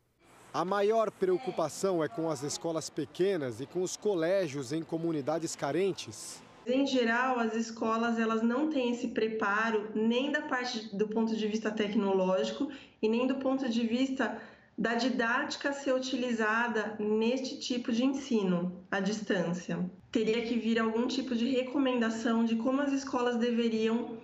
[0.53, 6.43] A maior preocupação é com as escolas pequenas e com os colégios em comunidades carentes.
[6.67, 11.47] Em geral, as escolas elas não têm esse preparo nem da parte do ponto de
[11.47, 12.69] vista tecnológico
[13.01, 14.41] e nem do ponto de vista
[14.81, 19.79] da didática ser utilizada neste tipo de ensino à distância.
[20.11, 24.17] Teria que vir algum tipo de recomendação de como as escolas deveriam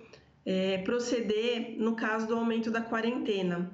[0.43, 3.71] é, proceder no caso do aumento da quarentena.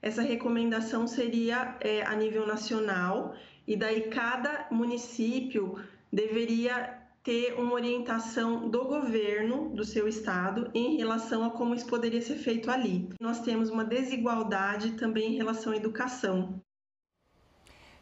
[0.00, 3.34] Essa recomendação seria é, a nível nacional
[3.66, 5.82] e daí cada município
[6.12, 12.22] deveria ter uma orientação do governo do seu estado em relação a como isso poderia
[12.22, 13.08] ser feito ali.
[13.20, 16.60] Nós temos uma desigualdade também em relação à educação.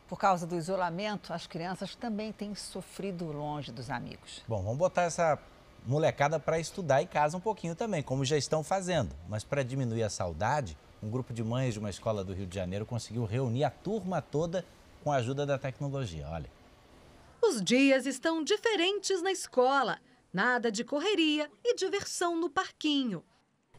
[0.09, 4.43] Por causa do isolamento, as crianças também têm sofrido longe dos amigos.
[4.47, 5.37] Bom, vamos botar essa
[5.85, 9.15] molecada para estudar em casa um pouquinho também, como já estão fazendo.
[9.29, 12.55] Mas para diminuir a saudade, um grupo de mães de uma escola do Rio de
[12.55, 14.65] Janeiro conseguiu reunir a turma toda
[15.03, 16.27] com a ajuda da tecnologia.
[16.31, 16.56] Olha.
[17.49, 20.01] Os dias estão diferentes na escola.
[20.33, 23.23] Nada de correria e diversão no parquinho.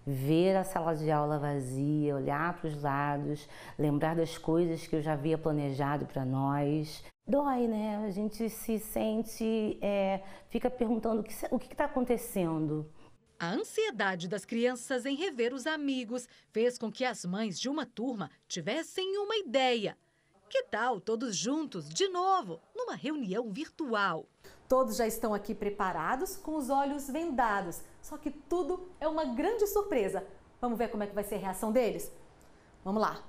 [0.06, 5.02] Ver a sala de aula vazia, olhar para os lados, lembrar das coisas que eu
[5.02, 7.04] já havia planejado para nós.
[7.28, 7.98] Dói, né?
[8.06, 11.20] A gente se sente, é, fica perguntando
[11.52, 12.90] o que está acontecendo.
[13.38, 17.86] A ansiedade das crianças em rever os amigos fez com que as mães de uma
[17.86, 19.98] turma tivessem uma ideia
[20.48, 24.26] que tal todos juntos, de novo, numa reunião virtual?
[24.68, 27.82] Todos já estão aqui preparados, com os olhos vendados.
[28.02, 30.26] Só que tudo é uma grande surpresa.
[30.60, 32.12] Vamos ver como é que vai ser a reação deles?
[32.84, 33.24] Vamos lá.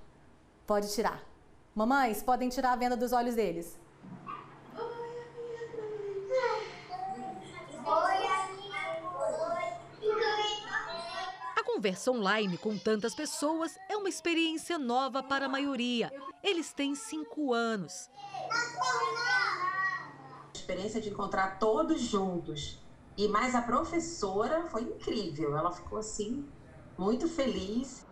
[0.67, 1.23] Pode tirar.
[1.75, 3.79] Mamães, podem tirar a venda dos olhos deles.
[11.79, 16.13] Conversa online com tantas pessoas é uma experiência nova para a maioria.
[16.43, 18.11] Eles têm cinco anos.
[20.45, 22.83] A experiência de encontrar todos juntos
[23.17, 25.57] e mais a professora foi incrível.
[25.57, 26.45] Ela ficou assim,
[26.99, 28.05] muito feliz.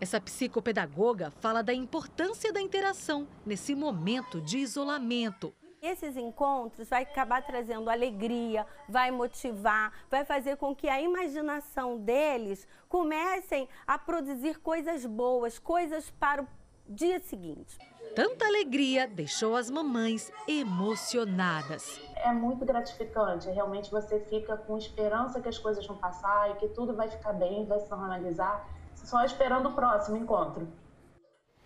[0.00, 5.52] Essa psicopedagoga fala da importância da interação nesse momento de isolamento.
[5.84, 12.66] Esses encontros vai acabar trazendo alegria, vai motivar, vai fazer com que a imaginação deles
[12.88, 16.48] comecem a produzir coisas boas, coisas para o
[16.88, 17.76] dia seguinte.
[18.16, 22.00] Tanta alegria deixou as mamães emocionadas.
[22.16, 26.68] É muito gratificante, realmente você fica com esperança que as coisas vão passar e que
[26.68, 30.66] tudo vai ficar bem, vai se normalizar, só esperando o próximo encontro.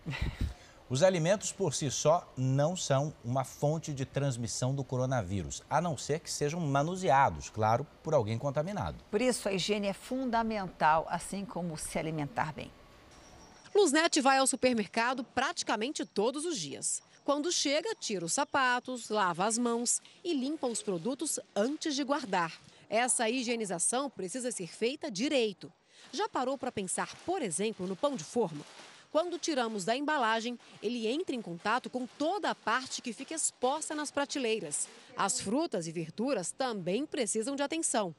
[0.89, 5.95] Os alimentos por si só não são uma fonte de transmissão do coronavírus, a não
[5.95, 8.97] ser que sejam manuseados, claro, por alguém contaminado.
[9.11, 12.71] Por isso, a higiene é fundamental, assim como se alimentar bem.
[13.75, 17.03] Luznet vai ao supermercado praticamente todos os dias.
[17.23, 22.59] Quando chega, tira os sapatos, lava as mãos e limpa os produtos antes de guardar.
[22.89, 25.71] Essa higienização precisa ser feita direito.
[26.11, 28.65] Já parou para pensar, por exemplo, no pão de forma?
[29.11, 33.95] Quando tiramos da embalagem, ele entra em contato com toda a parte que fica exposta
[33.95, 34.87] nas prateleiras.
[35.17, 38.13] As frutas e verduras também precisam de atenção.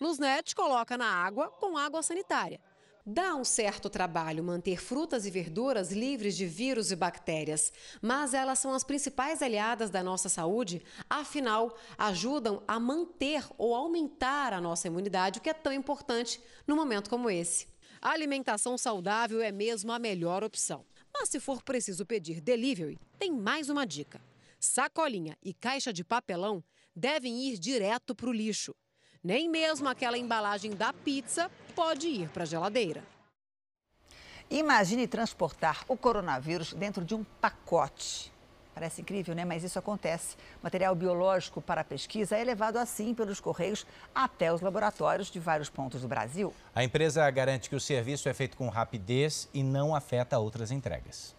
[0.00, 2.60] Luznet coloca na água com água sanitária.
[3.04, 7.72] Dá um certo trabalho manter frutas e verduras livres de vírus e bactérias,
[8.02, 14.52] mas elas são as principais aliadas da nossa saúde, afinal, ajudam a manter ou aumentar
[14.52, 17.68] a nossa imunidade, o que é tão importante num momento como esse.
[18.00, 20.84] A alimentação saudável é mesmo a melhor opção.
[21.12, 24.20] Mas se for preciso pedir delivery, tem mais uma dica.
[24.60, 26.62] Sacolinha e caixa de papelão
[26.94, 28.74] devem ir direto para o lixo.
[29.22, 33.02] Nem mesmo aquela embalagem da pizza pode ir para a geladeira.
[34.48, 38.32] Imagine transportar o coronavírus dentro de um pacote.
[38.76, 39.42] Parece incrível, né?
[39.42, 40.36] Mas isso acontece.
[40.62, 45.70] Material biológico para a pesquisa é levado assim pelos Correios até os laboratórios de vários
[45.70, 46.52] pontos do Brasil.
[46.74, 51.34] A empresa garante que o serviço é feito com rapidez e não afeta outras entregas.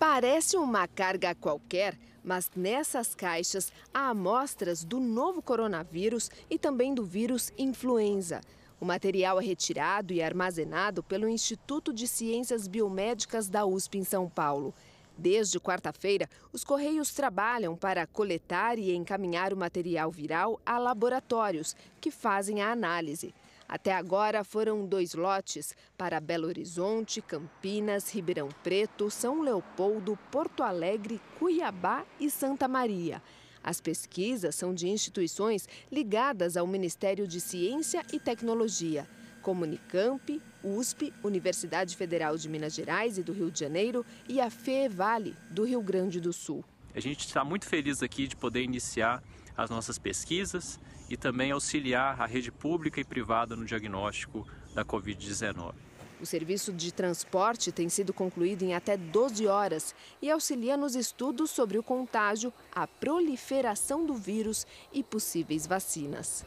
[0.00, 7.04] Parece uma carga qualquer, mas nessas caixas há amostras do novo coronavírus e também do
[7.04, 8.40] vírus influenza.
[8.80, 14.28] O material é retirado e armazenado pelo Instituto de Ciências Biomédicas da USP em São
[14.28, 14.74] Paulo.
[15.18, 22.10] Desde quarta-feira, os Correios trabalham para coletar e encaminhar o material viral a laboratórios que
[22.10, 23.34] fazem a análise.
[23.68, 31.20] Até agora foram dois lotes para Belo Horizonte, Campinas, Ribeirão Preto, São Leopoldo, Porto Alegre,
[31.38, 33.20] Cuiabá e Santa Maria.
[33.64, 39.08] As pesquisas são de instituições ligadas ao Ministério de Ciência e Tecnologia,
[39.46, 44.50] como Unicamp, USP, Universidade Federal de Minas Gerais e do Rio de Janeiro e a
[44.50, 46.64] FEVALE, do Rio Grande do Sul.
[46.92, 49.22] A gente está muito feliz aqui de poder iniciar
[49.56, 54.44] as nossas pesquisas e também auxiliar a rede pública e privada no diagnóstico
[54.74, 55.74] da Covid-19.
[56.20, 61.52] O serviço de transporte tem sido concluído em até 12 horas e auxilia nos estudos
[61.52, 66.44] sobre o contágio, a proliferação do vírus e possíveis vacinas.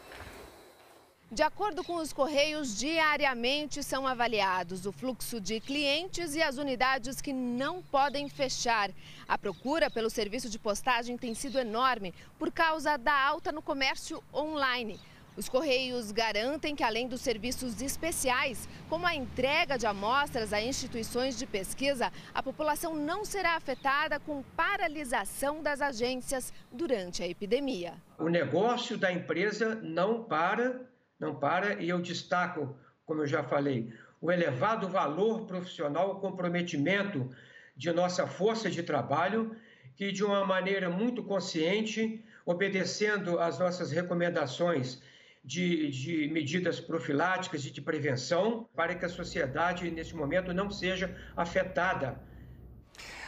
[1.32, 7.22] De acordo com os Correios, diariamente são avaliados o fluxo de clientes e as unidades
[7.22, 8.90] que não podem fechar.
[9.28, 14.24] A procura pelo serviço de postagem tem sido enorme por causa da alta no comércio
[14.34, 15.00] online.
[15.38, 21.38] Os Correios garantem que, além dos serviços especiais, como a entrega de amostras a instituições
[21.38, 27.94] de pesquisa, a população não será afetada com paralisação das agências durante a epidemia.
[28.18, 33.94] O negócio da empresa não para, não para, e eu destaco, como eu já falei,
[34.22, 37.30] o elevado valor profissional, o comprometimento
[37.76, 39.56] de nossa força de trabalho,
[39.96, 45.02] que de uma maneira muito consciente, obedecendo às nossas recomendações
[45.44, 51.16] de, de, medidas profiláticas e de prevenção para que a sociedade, nesse momento, não seja
[51.36, 52.20] afetada.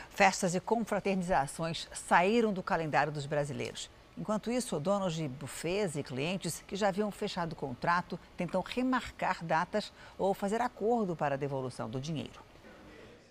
[0.09, 3.89] Festas e confraternizações saíram do calendário dos brasileiros.
[4.18, 9.43] Enquanto isso, donos de bufês e clientes que já haviam fechado o contrato tentam remarcar
[9.43, 12.43] datas ou fazer acordo para a devolução do dinheiro.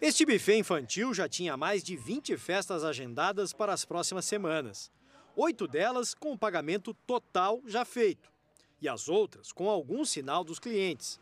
[0.01, 4.91] Este buffet infantil já tinha mais de 20 festas agendadas para as próximas semanas.
[5.37, 8.33] Oito delas com o pagamento total já feito
[8.81, 11.21] e as outras com algum sinal dos clientes.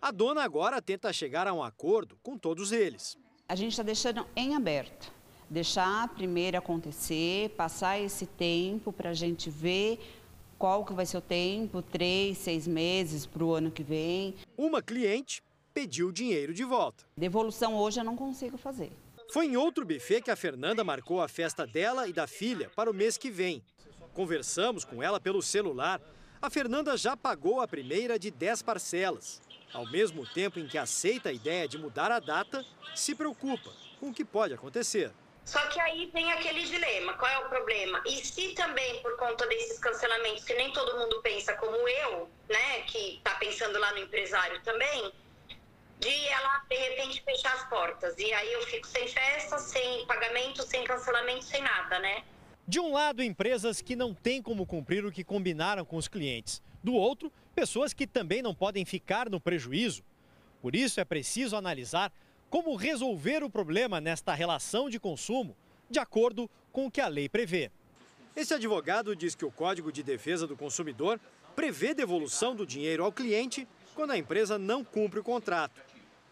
[0.00, 3.18] A dona agora tenta chegar a um acordo com todos eles.
[3.48, 5.12] A gente está deixando em aberto.
[5.50, 9.98] Deixar primeiro acontecer, passar esse tempo para a gente ver
[10.58, 14.34] qual que vai ser o tempo, três, seis meses para o ano que vem.
[14.56, 15.42] Uma cliente
[15.72, 17.04] pediu o dinheiro de volta.
[17.16, 18.92] Devolução hoje eu não consigo fazer.
[19.32, 22.90] Foi em outro buffet que a Fernanda marcou a festa dela e da filha para
[22.90, 23.62] o mês que vem.
[24.12, 26.00] Conversamos com ela pelo celular
[26.40, 29.42] a Fernanda já pagou a primeira de 10 parcelas.
[29.72, 34.10] Ao mesmo tempo em que aceita a ideia de mudar a data, se preocupa com
[34.10, 35.10] o que pode acontecer.
[35.48, 38.02] Só que aí vem aquele dilema, qual é o problema?
[38.04, 42.82] E se também por conta desses cancelamentos, que nem todo mundo pensa como eu, né,
[42.82, 45.10] que está pensando lá no empresário também,
[45.98, 48.14] de ela de repente fechar as portas.
[48.18, 52.24] E aí eu fico sem festa, sem pagamento, sem cancelamento, sem nada, né?
[52.66, 56.62] De um lado, empresas que não têm como cumprir o que combinaram com os clientes.
[56.84, 60.04] Do outro, pessoas que também não podem ficar no prejuízo.
[60.60, 62.12] Por isso, é preciso analisar
[62.50, 65.56] como resolver o problema nesta relação de consumo,
[65.90, 67.70] de acordo com o que a lei prevê.
[68.34, 71.20] Esse advogado diz que o Código de Defesa do Consumidor
[71.56, 75.80] prevê devolução do dinheiro ao cliente quando a empresa não cumpre o contrato.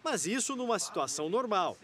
[0.05, 1.77] Mas isso numa situação normal.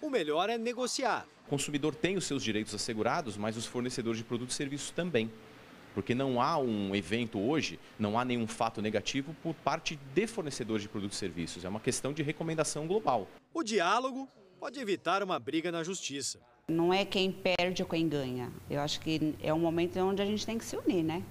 [0.00, 1.26] O melhor é negociar.
[1.44, 5.28] O consumidor tem os seus direitos assegurados, mas os fornecedores de produtos e serviços também.
[5.98, 10.82] Porque não há um evento hoje, não há nenhum fato negativo por parte de fornecedores
[10.82, 11.64] de produtos e serviços.
[11.64, 13.26] É uma questão de recomendação global.
[13.52, 14.28] O diálogo
[14.60, 16.38] pode evitar uma briga na justiça.
[16.68, 18.52] Não é quem perde ou quem ganha.
[18.70, 21.24] Eu acho que é um momento onde a gente tem que se unir, né?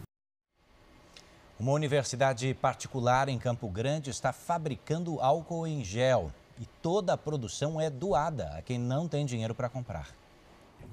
[1.58, 7.80] Uma universidade particular em Campo Grande está fabricando álcool em gel e toda a produção
[7.80, 10.14] é doada a quem não tem dinheiro para comprar.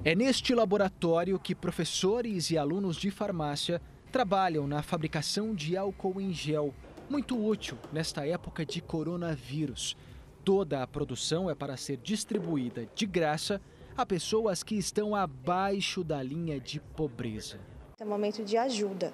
[0.03, 3.81] É neste laboratório que professores e alunos de farmácia
[4.11, 6.75] trabalham na fabricação de álcool em gel,
[7.09, 9.97] muito útil nesta época de coronavírus.
[10.45, 13.61] Toda a produção é para ser distribuída de graça
[13.97, 17.59] a pessoas que estão abaixo da linha de pobreza.
[17.99, 19.13] É um momento de ajuda.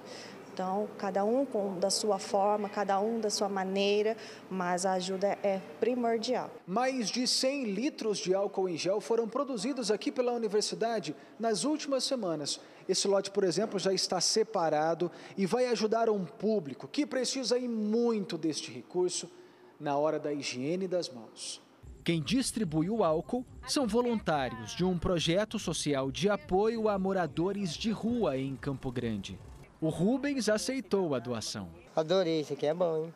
[0.53, 4.17] Então, cada um com, da sua forma, cada um da sua maneira,
[4.51, 6.51] mas a ajuda é primordial.
[6.67, 12.05] Mais de 100 litros de álcool em gel foram produzidos aqui pela universidade nas últimas
[12.05, 12.61] semanas.
[12.89, 17.69] Esse lote, por exemplo, já está separado e vai ajudar um público que precisa ir
[17.69, 19.31] muito deste recurso
[19.79, 21.63] na hora da higiene das mãos.
[22.03, 27.91] Quem distribui o álcool são voluntários de um projeto social de apoio a moradores de
[27.91, 29.39] rua em Campo Grande.
[29.81, 31.71] O Rubens aceitou a doação.
[31.97, 33.15] Adorei, isso aqui é bom, hein?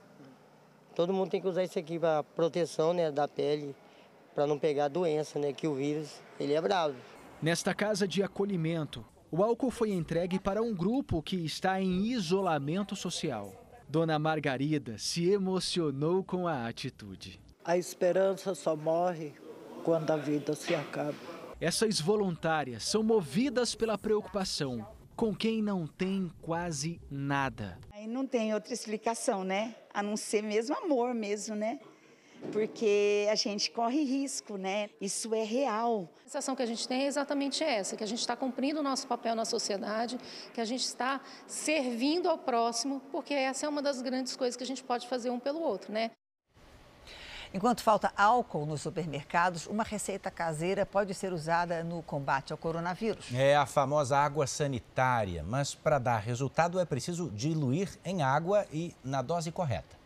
[0.96, 3.76] Todo mundo tem que usar isso aqui para proteção né, da pele,
[4.34, 5.52] para não pegar doença, né?
[5.52, 6.94] Que o vírus, ele é bravo.
[7.42, 12.96] Nesta casa de acolhimento, o álcool foi entregue para um grupo que está em isolamento
[12.96, 13.52] social.
[13.86, 17.38] Dona Margarida se emocionou com a atitude.
[17.62, 19.34] A esperança só morre
[19.84, 21.14] quando a vida se acaba.
[21.60, 24.86] Essas voluntárias são movidas pela preocupação
[25.16, 27.78] com quem não tem quase nada.
[27.92, 29.74] Aí não tem outra explicação, né?
[29.92, 31.78] A não ser mesmo amor mesmo, né?
[32.52, 34.90] Porque a gente corre risco, né?
[35.00, 36.10] Isso é real.
[36.20, 38.82] A sensação que a gente tem é exatamente essa, que a gente está cumprindo o
[38.82, 40.18] nosso papel na sociedade,
[40.52, 44.62] que a gente está servindo ao próximo, porque essa é uma das grandes coisas que
[44.64, 46.10] a gente pode fazer um pelo outro, né?
[47.56, 53.32] Enquanto falta álcool nos supermercados, uma receita caseira pode ser usada no combate ao coronavírus.
[53.32, 58.92] É a famosa água sanitária, mas para dar resultado é preciso diluir em água e
[59.04, 59.96] na dose correta.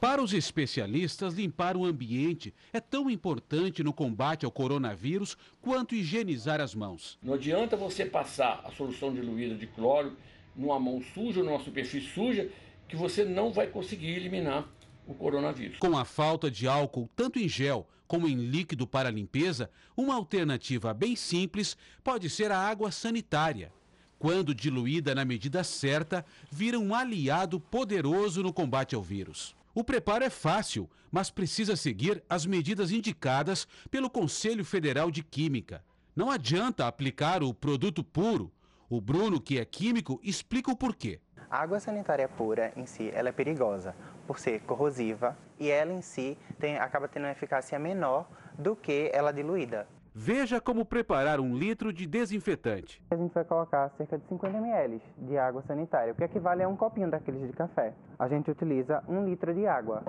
[0.00, 6.60] Para os especialistas, limpar o ambiente é tão importante no combate ao coronavírus quanto higienizar
[6.60, 7.16] as mãos.
[7.22, 10.16] Não adianta você passar a solução diluída de cloro
[10.56, 12.50] numa mão suja ou numa superfície suja
[12.88, 14.66] que você não vai conseguir eliminar
[15.08, 15.78] o coronavírus.
[15.78, 20.94] Com a falta de álcool, tanto em gel como em líquido para limpeza, uma alternativa
[20.94, 23.72] bem simples pode ser a água sanitária.
[24.18, 29.54] Quando diluída na medida certa, vira um aliado poderoso no combate ao vírus.
[29.74, 35.84] O preparo é fácil, mas precisa seguir as medidas indicadas pelo Conselho Federal de Química.
[36.16, 38.50] Não adianta aplicar o produto puro.
[38.90, 41.20] O Bruno, que é químico, explica o porquê.
[41.50, 43.94] A água sanitária pura em si, ela é perigosa
[44.28, 49.10] por ser corrosiva e ela em si tem, acaba tendo uma eficácia menor do que
[49.14, 49.88] ela diluída.
[50.14, 53.02] Veja como preparar um litro de desinfetante.
[53.10, 56.68] A gente vai colocar cerca de 50 ml de água sanitária, o que equivale a
[56.68, 57.94] um copinho daqueles de café.
[58.18, 60.04] A gente utiliza um litro de água.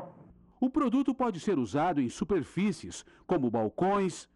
[0.60, 4.28] O produto pode ser usado em superfícies como balcões,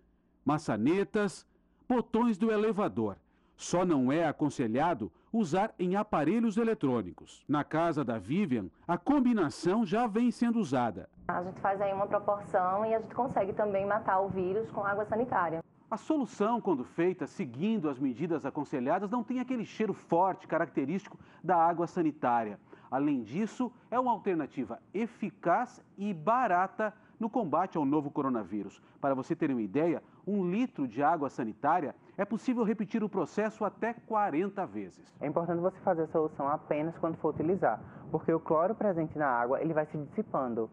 [0.46, 1.46] maçanetas,
[1.90, 3.18] botões do elevador.
[3.58, 7.44] Só não é aconselhado usar em aparelhos eletrônicos.
[7.50, 11.10] Na casa da Vivian, a combinação já vem sendo usada.
[11.28, 14.86] A gente faz aí uma proporção e a gente consegue também matar o vírus com
[14.86, 15.64] água sanitária.
[15.90, 21.56] A solução, quando feita seguindo as medidas aconselhadas, não tem aquele cheiro forte característico da
[21.56, 22.60] água sanitária.
[22.90, 28.82] Além disso, é uma alternativa eficaz e barata no combate ao novo coronavírus.
[29.00, 33.66] Para você ter uma ideia, um litro de água sanitária é possível repetir o processo
[33.66, 35.14] até 40 vezes.
[35.20, 37.80] É importante você fazer a solução apenas quando for utilizar,
[38.12, 40.70] porque o cloro presente na água ele vai se dissipando.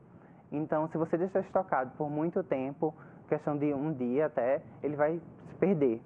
[0.53, 2.95] Então, se você deixar estocado por muito tempo,
[3.29, 6.03] questão de um dia até, ele vai se perder.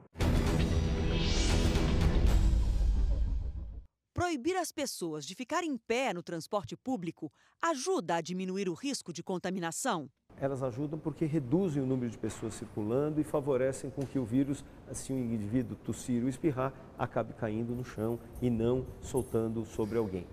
[4.13, 9.13] Proibir as pessoas de ficar em pé no transporte público ajuda a diminuir o risco
[9.13, 10.09] de contaminação?
[10.41, 14.65] Elas ajudam porque reduzem o número de pessoas circulando e favorecem com que o vírus,
[14.93, 20.27] se um indivíduo tossir ou espirrar, acabe caindo no chão e não soltando sobre alguém.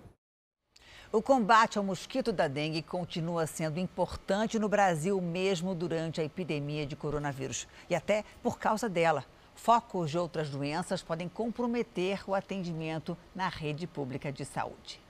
[1.11, 6.85] O combate ao mosquito da dengue continua sendo importante no Brasil, mesmo durante a epidemia
[6.85, 9.25] de coronavírus e até por causa dela.
[9.53, 15.01] Focos de outras doenças podem comprometer o atendimento na rede pública de saúde.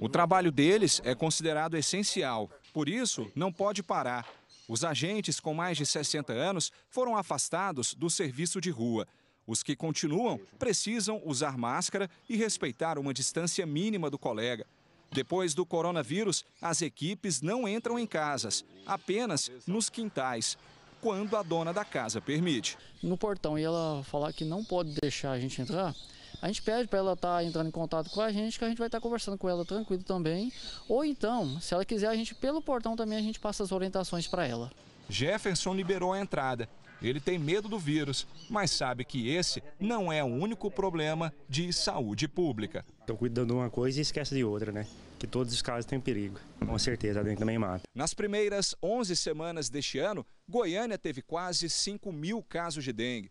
[0.00, 4.26] O trabalho deles é considerado essencial, por isso não pode parar.
[4.68, 9.06] Os agentes com mais de 60 anos foram afastados do serviço de rua.
[9.46, 14.66] Os que continuam precisam usar máscara e respeitar uma distância mínima do colega.
[15.10, 20.56] Depois do coronavírus, as equipes não entram em casas, apenas nos quintais,
[21.02, 22.78] quando a dona da casa permite.
[23.02, 25.94] No portão, e ela falar que não pode deixar a gente entrar,
[26.42, 28.68] a gente pede para ela estar tá entrando em contato com a gente, que a
[28.68, 30.52] gente vai estar tá conversando com ela tranquilo também.
[30.88, 34.26] Ou então, se ela quiser, a gente pelo portão também a gente passa as orientações
[34.26, 34.68] para ela.
[35.08, 36.68] Jefferson liberou a entrada.
[37.00, 41.72] Ele tem medo do vírus, mas sabe que esse não é o único problema de
[41.72, 42.84] saúde pública.
[43.00, 44.86] Estou cuidando de uma coisa e esquece de outra, né?
[45.18, 46.40] Que todos os casos têm perigo.
[46.64, 47.82] Com certeza, a dengue também mata.
[47.94, 53.30] Nas primeiras 11 semanas deste ano, Goiânia teve quase 5 mil casos de dengue.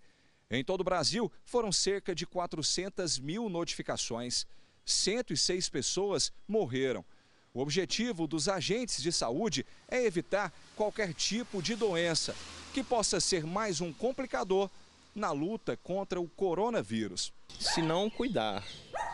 [0.52, 4.46] Em todo o Brasil, foram cerca de 400 mil notificações.
[4.86, 7.06] 106 pessoas morreram.
[7.54, 12.36] O objetivo dos agentes de saúde é evitar qualquer tipo de doença
[12.74, 14.70] que possa ser mais um complicador
[15.16, 17.32] na luta contra o coronavírus.
[17.58, 18.66] Se não cuidar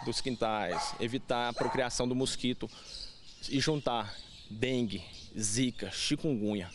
[0.06, 2.70] dos quintais, evitar a procriação do mosquito
[3.48, 4.16] e juntar
[4.50, 5.04] dengue,
[5.40, 6.72] zika, chikungunya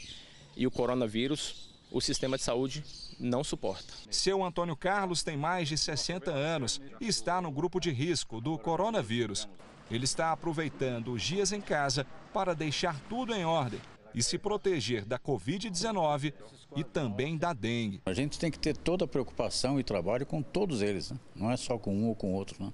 [0.56, 2.84] e o coronavírus, o sistema de saúde
[3.18, 3.92] não suporta.
[4.10, 8.58] Seu Antônio Carlos tem mais de 60 anos e está no grupo de risco do
[8.58, 9.48] coronavírus.
[9.90, 13.80] Ele está aproveitando os dias em casa para deixar tudo em ordem
[14.14, 16.32] e se proteger da Covid-19
[16.76, 18.00] e também da dengue.
[18.06, 21.18] A gente tem que ter toda a preocupação e trabalho com todos eles, né?
[21.34, 22.62] não é só com um ou com outro.
[22.62, 22.72] Né?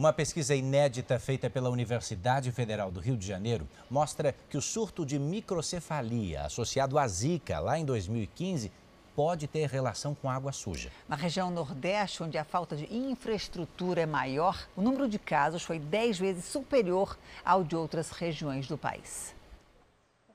[0.00, 5.04] Uma pesquisa inédita feita pela Universidade Federal do Rio de Janeiro mostra que o surto
[5.04, 8.72] de microcefalia associado à Zika lá em 2015
[9.14, 10.90] pode ter relação com água suja.
[11.06, 15.78] Na região Nordeste, onde a falta de infraestrutura é maior, o número de casos foi
[15.78, 19.34] 10 vezes superior ao de outras regiões do país.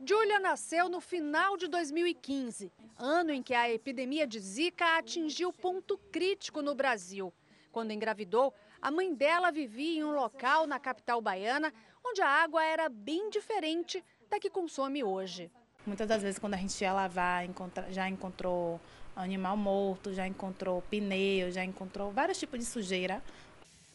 [0.07, 5.97] Julia nasceu no final de 2015, ano em que a epidemia de Zika atingiu ponto
[6.11, 7.33] crítico no Brasil.
[7.71, 8.53] Quando engravidou,
[8.85, 11.73] a mãe dela vivia em um local na capital baiana
[12.05, 15.49] onde a água era bem diferente da que consome hoje.
[15.87, 17.47] Muitas das vezes, quando a gente ia lavar,
[17.89, 18.79] já encontrou
[19.15, 23.23] animal morto, já encontrou pneu, já encontrou vários tipos de sujeira.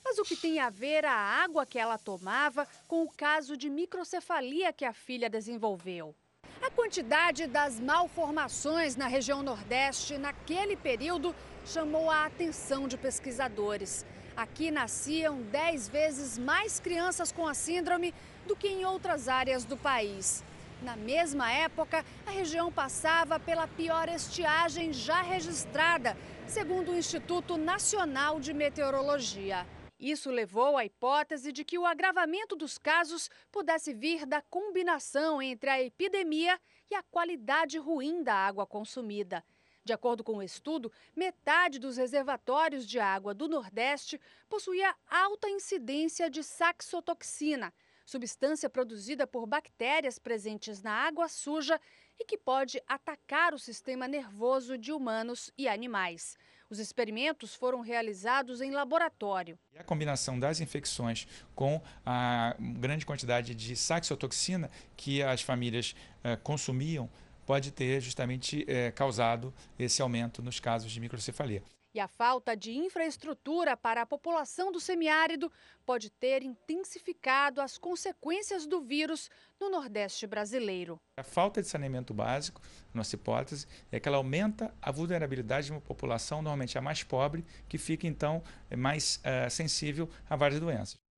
[0.05, 3.71] Mas o que tem a ver a água que ela tomava com o caso de
[3.71, 6.17] microcefalia que a filha desenvolveu?
[6.61, 11.33] A quantidade das malformações na região Nordeste naquele período
[11.65, 14.05] chamou a atenção de pesquisadores.
[14.41, 18.15] Aqui nasciam 10 vezes mais crianças com a síndrome
[18.47, 20.43] do que em outras áreas do país.
[20.81, 26.17] Na mesma época, a região passava pela pior estiagem já registrada,
[26.47, 29.67] segundo o Instituto Nacional de Meteorologia.
[30.01, 35.69] Isso levou à hipótese de que o agravamento dos casos pudesse vir da combinação entre
[35.69, 36.59] a epidemia
[36.91, 39.45] e a qualidade ruim da água consumida.
[39.85, 46.29] De acordo com o estudo, metade dos reservatórios de água do Nordeste possuía alta incidência
[46.29, 47.73] de saxotoxina,
[48.05, 51.81] substância produzida por bactérias presentes na água suja
[52.19, 56.37] e que pode atacar o sistema nervoso de humanos e animais.
[56.69, 59.59] Os experimentos foram realizados em laboratório.
[59.77, 67.11] A combinação das infecções com a grande quantidade de saxotoxina que as famílias eh, consumiam
[67.51, 71.65] pode ter justamente é, causado esse aumento nos casos de microcefalia.
[71.93, 75.51] E a falta de infraestrutura para a população do semiárido
[75.85, 79.29] pode ter intensificado as consequências do vírus
[79.59, 80.97] no Nordeste brasileiro.
[81.19, 82.63] A falta de saneamento básico,
[82.95, 87.45] nossa hipótese, é que ela aumenta a vulnerabilidade de uma população, normalmente a mais pobre,
[87.69, 88.45] que fica então
[88.79, 91.10] mais uh, sensível a várias doenças.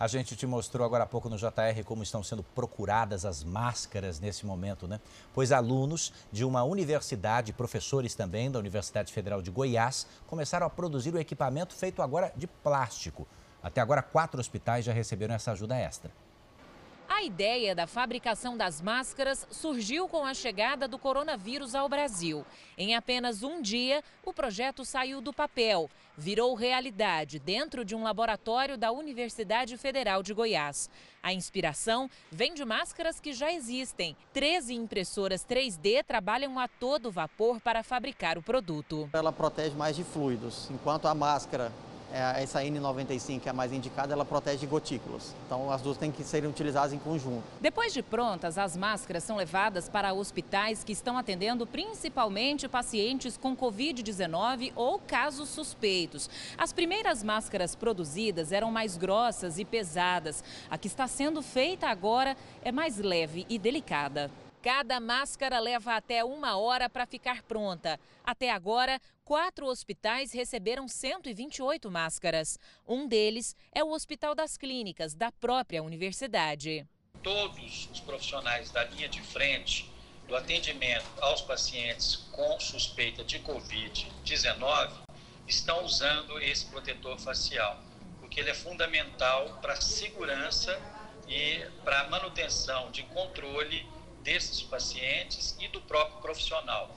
[0.00, 4.20] A gente te mostrou agora há pouco no JR como estão sendo procuradas as máscaras
[4.20, 5.00] nesse momento, né?
[5.34, 11.12] Pois alunos de uma universidade, professores também da Universidade Federal de Goiás, começaram a produzir
[11.12, 13.26] o equipamento feito agora de plástico.
[13.60, 16.12] Até agora, quatro hospitais já receberam essa ajuda extra.
[17.08, 22.44] A ideia da fabricação das máscaras surgiu com a chegada do coronavírus ao Brasil.
[22.76, 28.76] Em apenas um dia, o projeto saiu do papel, virou realidade dentro de um laboratório
[28.76, 30.90] da Universidade Federal de Goiás.
[31.22, 34.14] A inspiração vem de máscaras que já existem.
[34.34, 39.08] 13 impressoras 3D trabalham a todo vapor para fabricar o produto.
[39.14, 41.72] Ela protege mais de fluidos, enquanto a máscara
[42.12, 45.34] essa N95 que é a mais indicada, ela protege gotículas.
[45.46, 47.42] Então as duas têm que serem utilizadas em conjunto.
[47.60, 53.56] Depois de prontas, as máscaras são levadas para hospitais que estão atendendo principalmente pacientes com
[53.56, 56.28] Covid-19 ou casos suspeitos.
[56.56, 60.42] As primeiras máscaras produzidas eram mais grossas e pesadas.
[60.70, 64.30] A que está sendo feita agora é mais leve e delicada.
[64.62, 67.98] Cada máscara leva até uma hora para ficar pronta.
[68.24, 72.58] Até agora, quatro hospitais receberam 128 máscaras.
[72.86, 76.84] Um deles é o Hospital das Clínicas, da própria universidade.
[77.22, 79.88] Todos os profissionais da linha de frente
[80.26, 84.90] do atendimento aos pacientes com suspeita de Covid-19
[85.46, 87.80] estão usando esse protetor facial,
[88.18, 90.78] porque ele é fundamental para a segurança
[91.28, 93.86] e para a manutenção de controle
[94.28, 96.96] desses pacientes e do próprio profissional.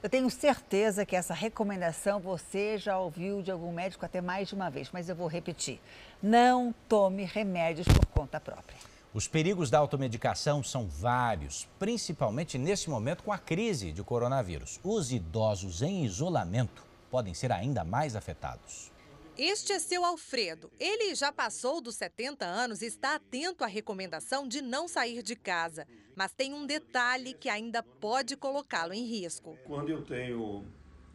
[0.00, 4.54] Eu tenho certeza que essa recomendação você já ouviu de algum médico até mais de
[4.54, 5.80] uma vez, mas eu vou repetir.
[6.22, 8.76] Não tome remédios por conta própria.
[9.12, 14.78] Os perigos da automedicação são vários, principalmente nesse momento com a crise de coronavírus.
[14.84, 18.93] Os idosos em isolamento podem ser ainda mais afetados.
[19.36, 20.70] Este é seu Alfredo.
[20.78, 25.34] Ele já passou dos 70 anos e está atento à recomendação de não sair de
[25.34, 25.88] casa.
[26.14, 29.58] Mas tem um detalhe que ainda pode colocá-lo em risco.
[29.64, 30.64] Quando eu tenho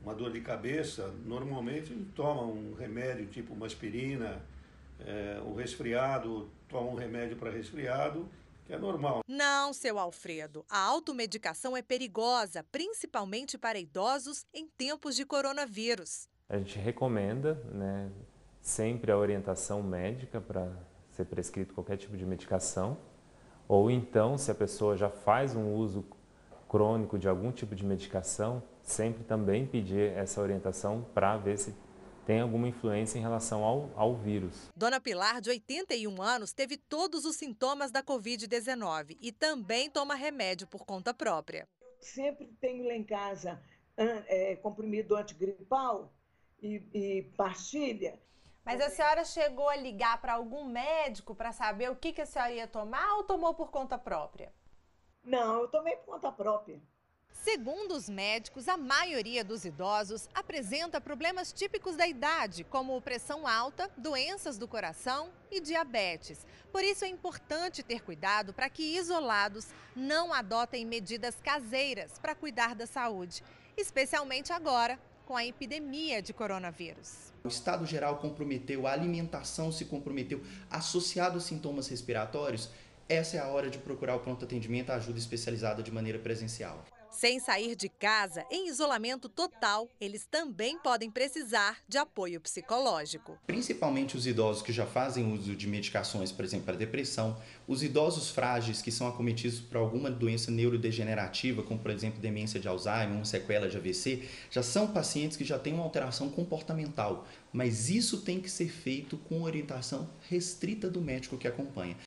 [0.03, 4.45] uma dor de cabeça, normalmente toma um remédio tipo uma aspirina,
[4.99, 8.29] é, o resfriado toma um remédio para resfriado,
[8.67, 9.23] que é normal.
[9.25, 10.65] Não, seu Alfredo.
[10.69, 16.28] A automedicação é perigosa, principalmente para idosos em tempos de coronavírus.
[16.49, 18.09] A gente recomenda né,
[18.59, 20.67] sempre a orientação médica para
[21.11, 22.97] ser prescrito qualquer tipo de medicação.
[23.67, 26.03] Ou então, se a pessoa já faz um uso
[26.67, 31.75] crônico de algum tipo de medicação, sempre também pedir essa orientação para ver se
[32.25, 34.71] tem alguma influência em relação ao, ao vírus.
[34.75, 40.65] Dona Pilar, de 81 anos, teve todos os sintomas da Covid-19 e também toma remédio
[40.65, 41.67] por conta própria.
[41.99, 43.61] Sempre tenho lá em casa
[43.95, 46.11] é, comprimido antigripal
[46.61, 48.19] e, e pastilha.
[48.63, 52.25] Mas a senhora chegou a ligar para algum médico para saber o que, que a
[52.25, 54.53] senhora ia tomar ou tomou por conta própria?
[55.23, 56.79] Não, eu tomei por conta própria.
[57.31, 63.89] Segundo os médicos, a maioria dos idosos apresenta problemas típicos da idade, como pressão alta,
[63.97, 66.45] doenças do coração e diabetes.
[66.71, 72.75] Por isso é importante ter cuidado para que isolados não adotem medidas caseiras para cuidar
[72.75, 73.41] da saúde,
[73.77, 74.99] especialmente agora
[75.29, 77.31] com a epidemia de coronavírus.
[77.43, 82.71] O estado geral comprometeu, a alimentação se comprometeu, associado a sintomas respiratórios,
[83.07, 86.83] essa é a hora de procurar o pronto atendimento, a ajuda especializada de maneira presencial.
[87.19, 93.37] Sem sair de casa, em isolamento total, eles também podem precisar de apoio psicológico.
[93.45, 98.29] Principalmente os idosos que já fazem uso de medicações, por exemplo, para depressão, os idosos
[98.29, 103.25] frágeis que são acometidos por alguma doença neurodegenerativa, como por exemplo demência de Alzheimer, uma
[103.25, 108.39] sequela de AVC, já são pacientes que já têm uma alteração comportamental, mas isso tem
[108.39, 111.97] que ser feito com orientação restrita do médico que acompanha.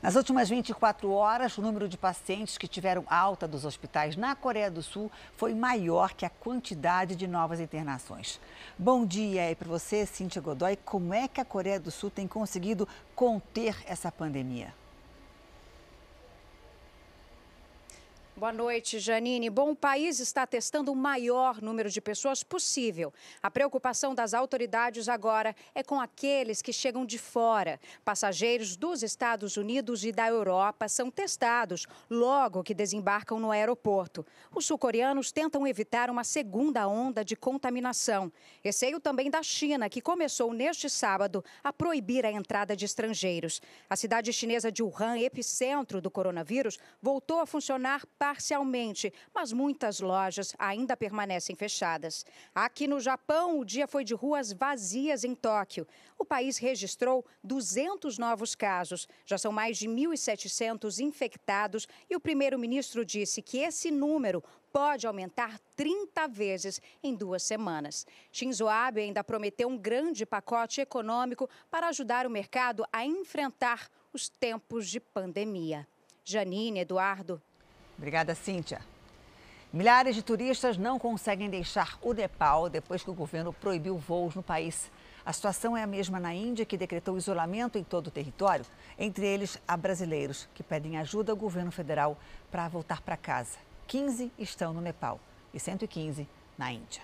[0.00, 4.70] Nas últimas 24 horas, o número de pacientes que tiveram alta dos hospitais na Coreia
[4.70, 8.40] do Sul foi maior que a quantidade de novas internações.
[8.78, 10.76] Bom dia aí para você, Cíntia Godoy.
[10.84, 12.86] Como é que a Coreia do Sul tem conseguido
[13.16, 14.72] conter essa pandemia?
[18.38, 19.50] Boa noite, Janine.
[19.50, 23.12] Bom, o país está testando o maior número de pessoas possível.
[23.42, 27.80] A preocupação das autoridades agora é com aqueles que chegam de fora.
[28.04, 34.24] Passageiros dos Estados Unidos e da Europa são testados logo que desembarcam no aeroporto.
[34.54, 38.32] Os sul-coreanos tentam evitar uma segunda onda de contaminação.
[38.62, 43.60] Receio também da China, que começou neste sábado a proibir a entrada de estrangeiros.
[43.90, 50.00] A cidade chinesa de Wuhan, epicentro do coronavírus, voltou a funcionar para parcialmente, mas muitas
[50.00, 52.26] lojas ainda permanecem fechadas.
[52.54, 55.88] Aqui no Japão, o dia foi de ruas vazias em Tóquio.
[56.18, 63.02] O país registrou 200 novos casos, já são mais de 1.700 infectados e o primeiro-ministro
[63.02, 68.06] disse que esse número pode aumentar 30 vezes em duas semanas.
[68.30, 74.28] Shinzo Abe ainda prometeu um grande pacote econômico para ajudar o mercado a enfrentar os
[74.28, 75.88] tempos de pandemia.
[76.22, 77.40] Janine, Eduardo.
[77.98, 78.80] Obrigada, Cíntia.
[79.72, 84.42] Milhares de turistas não conseguem deixar o Nepal depois que o governo proibiu voos no
[84.42, 84.90] país.
[85.26, 88.64] A situação é a mesma na Índia, que decretou isolamento em todo o território.
[88.98, 92.16] Entre eles, há brasileiros que pedem ajuda ao governo federal
[92.50, 93.58] para voltar para casa.
[93.88, 95.20] 15 estão no Nepal
[95.52, 96.26] e 115
[96.56, 97.02] na Índia.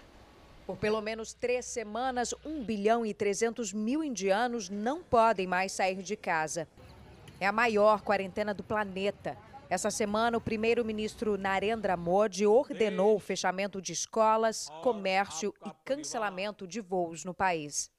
[0.67, 6.03] Por pelo menos três semanas, 1 bilhão e 300 mil indianos não podem mais sair
[6.03, 6.67] de casa.
[7.39, 9.37] É a maior quarentena do planeta.
[9.71, 16.81] Essa semana, o primeiro-ministro Narendra Modi ordenou o fechamento de escolas, comércio e cancelamento de
[16.81, 17.91] voos no país.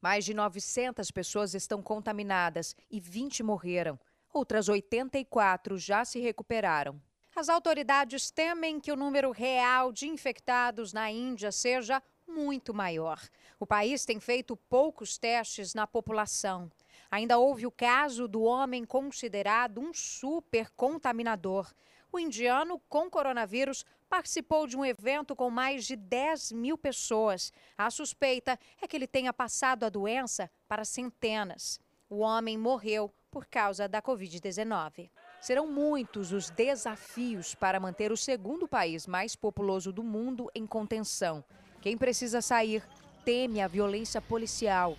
[0.00, 3.98] Mais de 900 pessoas estão contaminadas e 20 morreram.
[4.32, 7.00] Outras 84 já se recuperaram.
[7.34, 13.20] As autoridades temem que o número real de infectados na Índia seja muito maior.
[13.58, 16.70] O país tem feito poucos testes na população.
[17.10, 21.72] Ainda houve o caso do homem considerado um super contaminador.
[22.12, 27.52] O indiano com coronavírus participou de um evento com mais de 10 mil pessoas.
[27.76, 31.80] A suspeita é que ele tenha passado a doença para centenas.
[32.08, 35.10] O homem morreu por causa da Covid-19.
[35.40, 41.44] Serão muitos os desafios para manter o segundo país mais populoso do mundo em contenção.
[41.80, 42.82] Quem precisa sair
[43.24, 44.96] teme a violência policial.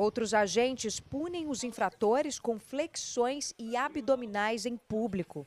[0.00, 5.46] Outros agentes punem os infratores com flexões e abdominais em público.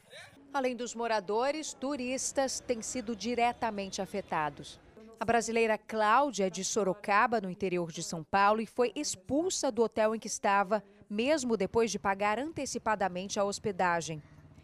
[0.53, 4.79] Além dos moradores, turistas têm sido diretamente afetados.
[5.19, 9.81] A brasileira Cláudia é de Sorocaba, no interior de São Paulo, e foi expulsa do
[9.81, 14.21] hotel em que estava, mesmo depois de pagar antecipadamente a hospedagem.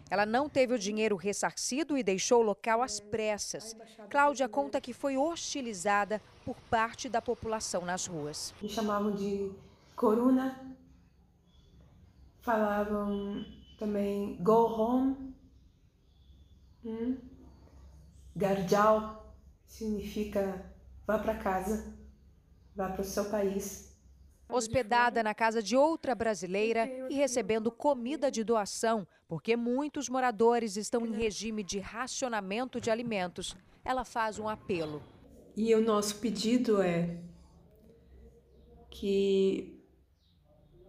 [0.08, 3.76] Ela não teve o dinheiro ressarcido e deixou o local às pressas.
[4.08, 8.54] Cláudia conta que foi hostilizada por parte da população nas ruas.
[8.62, 9.52] Me chamavam de
[10.00, 10.78] Coruna,
[12.40, 13.46] falavam
[13.78, 15.36] também go home,
[16.86, 17.18] hum?
[18.34, 19.36] Garjal
[19.66, 20.74] significa
[21.06, 21.94] vá para casa,
[22.74, 23.94] vá para o seu país.
[24.48, 31.06] Hospedada na casa de outra brasileira e recebendo comida de doação, porque muitos moradores estão
[31.06, 35.04] em regime de racionamento de alimentos, ela faz um apelo.
[35.58, 37.18] E o nosso pedido é
[38.90, 39.78] que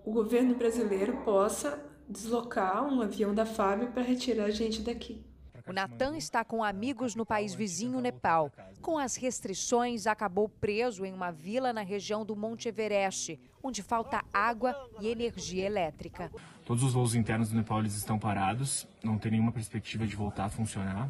[0.05, 1.79] o governo brasileiro possa
[2.09, 5.25] deslocar um avião da FAB para retirar a gente daqui.
[5.67, 8.51] O Natan está com amigos no país vizinho Nepal.
[8.83, 14.25] Com as restrições, acabou preso em uma vila na região do Monte Everest, onde falta
[14.33, 16.29] água e energia elétrica.
[16.65, 20.47] Todos os voos internos do Nepal eles estão parados, não tem nenhuma perspectiva de voltar
[20.47, 21.09] a funcionar.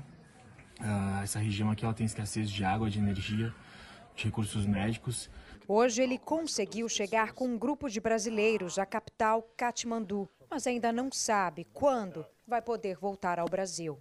[0.78, 3.54] Uh, essa região aqui ela tem escassez de água, de energia,
[4.14, 5.30] de recursos médicos.
[5.72, 11.12] Hoje ele conseguiu chegar com um grupo de brasileiros à capital Katmandu, mas ainda não
[11.12, 13.96] sabe quando vai poder voltar ao Brasil.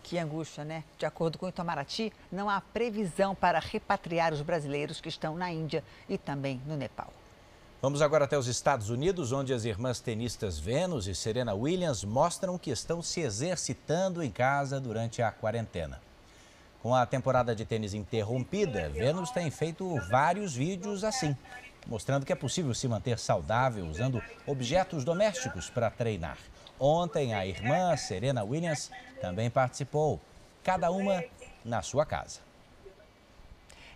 [0.00, 0.84] Que angústia, né?
[0.96, 5.50] De acordo com o Itamaraty, não há previsão para repatriar os brasileiros que estão na
[5.50, 7.12] Índia e também no Nepal.
[7.82, 12.56] Vamos agora até os Estados Unidos, onde as irmãs tenistas Venus e Serena Williams mostram
[12.56, 16.00] que estão se exercitando em casa durante a quarentena.
[16.82, 21.36] Com a temporada de tênis interrompida, Vênus tem feito vários vídeos assim,
[21.86, 26.38] mostrando que é possível se manter saudável usando objetos domésticos para treinar.
[26.78, 30.18] Ontem, a irmã Serena Williams também participou,
[30.64, 31.22] cada uma
[31.62, 32.40] na sua casa.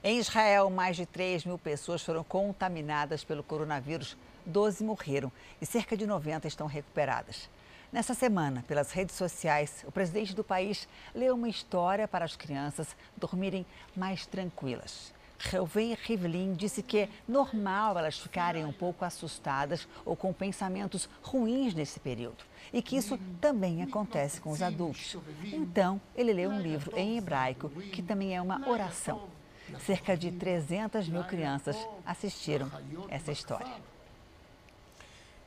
[0.02, 4.14] Em Israel, mais de 3 mil pessoas foram contaminadas pelo coronavírus,
[4.44, 7.48] 12 morreram e cerca de 90 estão recuperadas.
[7.94, 12.88] Nessa semana, pelas redes sociais, o presidente do país leu uma história para as crianças
[13.16, 13.64] dormirem
[13.94, 15.14] mais tranquilas.
[15.38, 21.72] Reuven Rivlin disse que é normal elas ficarem um pouco assustadas ou com pensamentos ruins
[21.72, 22.42] nesse período
[22.72, 25.16] e que isso também acontece com os adultos.
[25.44, 29.28] Então, ele leu um livro em hebraico que também é uma oração.
[29.86, 32.68] Cerca de 300 mil crianças assistiram
[33.08, 33.93] essa história.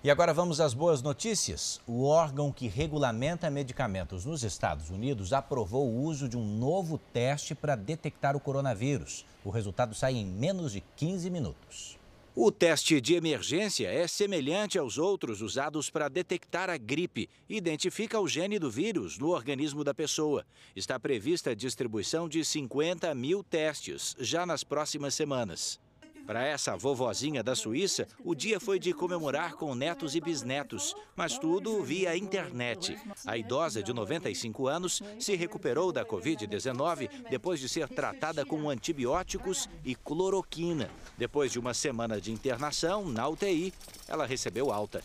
[0.07, 1.81] E agora vamos às boas notícias.
[1.85, 7.53] O órgão que regulamenta medicamentos nos Estados Unidos aprovou o uso de um novo teste
[7.53, 9.25] para detectar o coronavírus.
[9.43, 11.99] O resultado sai em menos de 15 minutos.
[12.33, 17.29] O teste de emergência é semelhante aos outros usados para detectar a gripe.
[17.49, 20.45] Identifica o gene do vírus no organismo da pessoa.
[20.73, 25.85] Está prevista a distribuição de 50 mil testes já nas próximas semanas.
[26.27, 31.39] Para essa vovozinha da Suíça, o dia foi de comemorar com netos e bisnetos, mas
[31.39, 32.99] tudo via internet.
[33.25, 39.69] A idosa de 95 anos se recuperou da Covid-19 depois de ser tratada com antibióticos
[39.85, 40.89] e cloroquina.
[41.17, 43.73] Depois de uma semana de internação na UTI,
[44.05, 45.01] ela recebeu alta.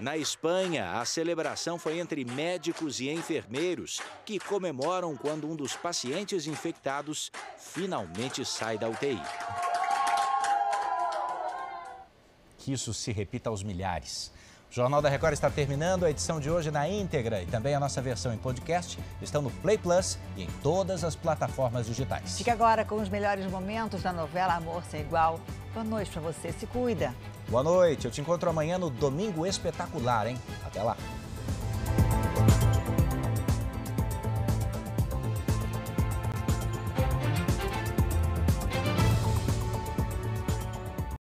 [0.00, 6.46] Na Espanha, a celebração foi entre médicos e enfermeiros que comemoram quando um dos pacientes
[6.46, 9.20] infectados finalmente sai da UTI
[12.64, 14.32] que isso se repita aos milhares.
[14.70, 17.78] O Jornal da Record está terminando a edição de hoje na íntegra e também a
[17.78, 22.38] nossa versão em podcast estão no Play Plus e em todas as plataformas digitais.
[22.38, 25.38] Fique agora com os melhores momentos da novela Amor Sem Igual.
[25.74, 27.14] Boa noite para você, se cuida.
[27.48, 30.38] Boa noite, eu te encontro amanhã no Domingo Espetacular, hein?
[30.64, 30.96] Até lá.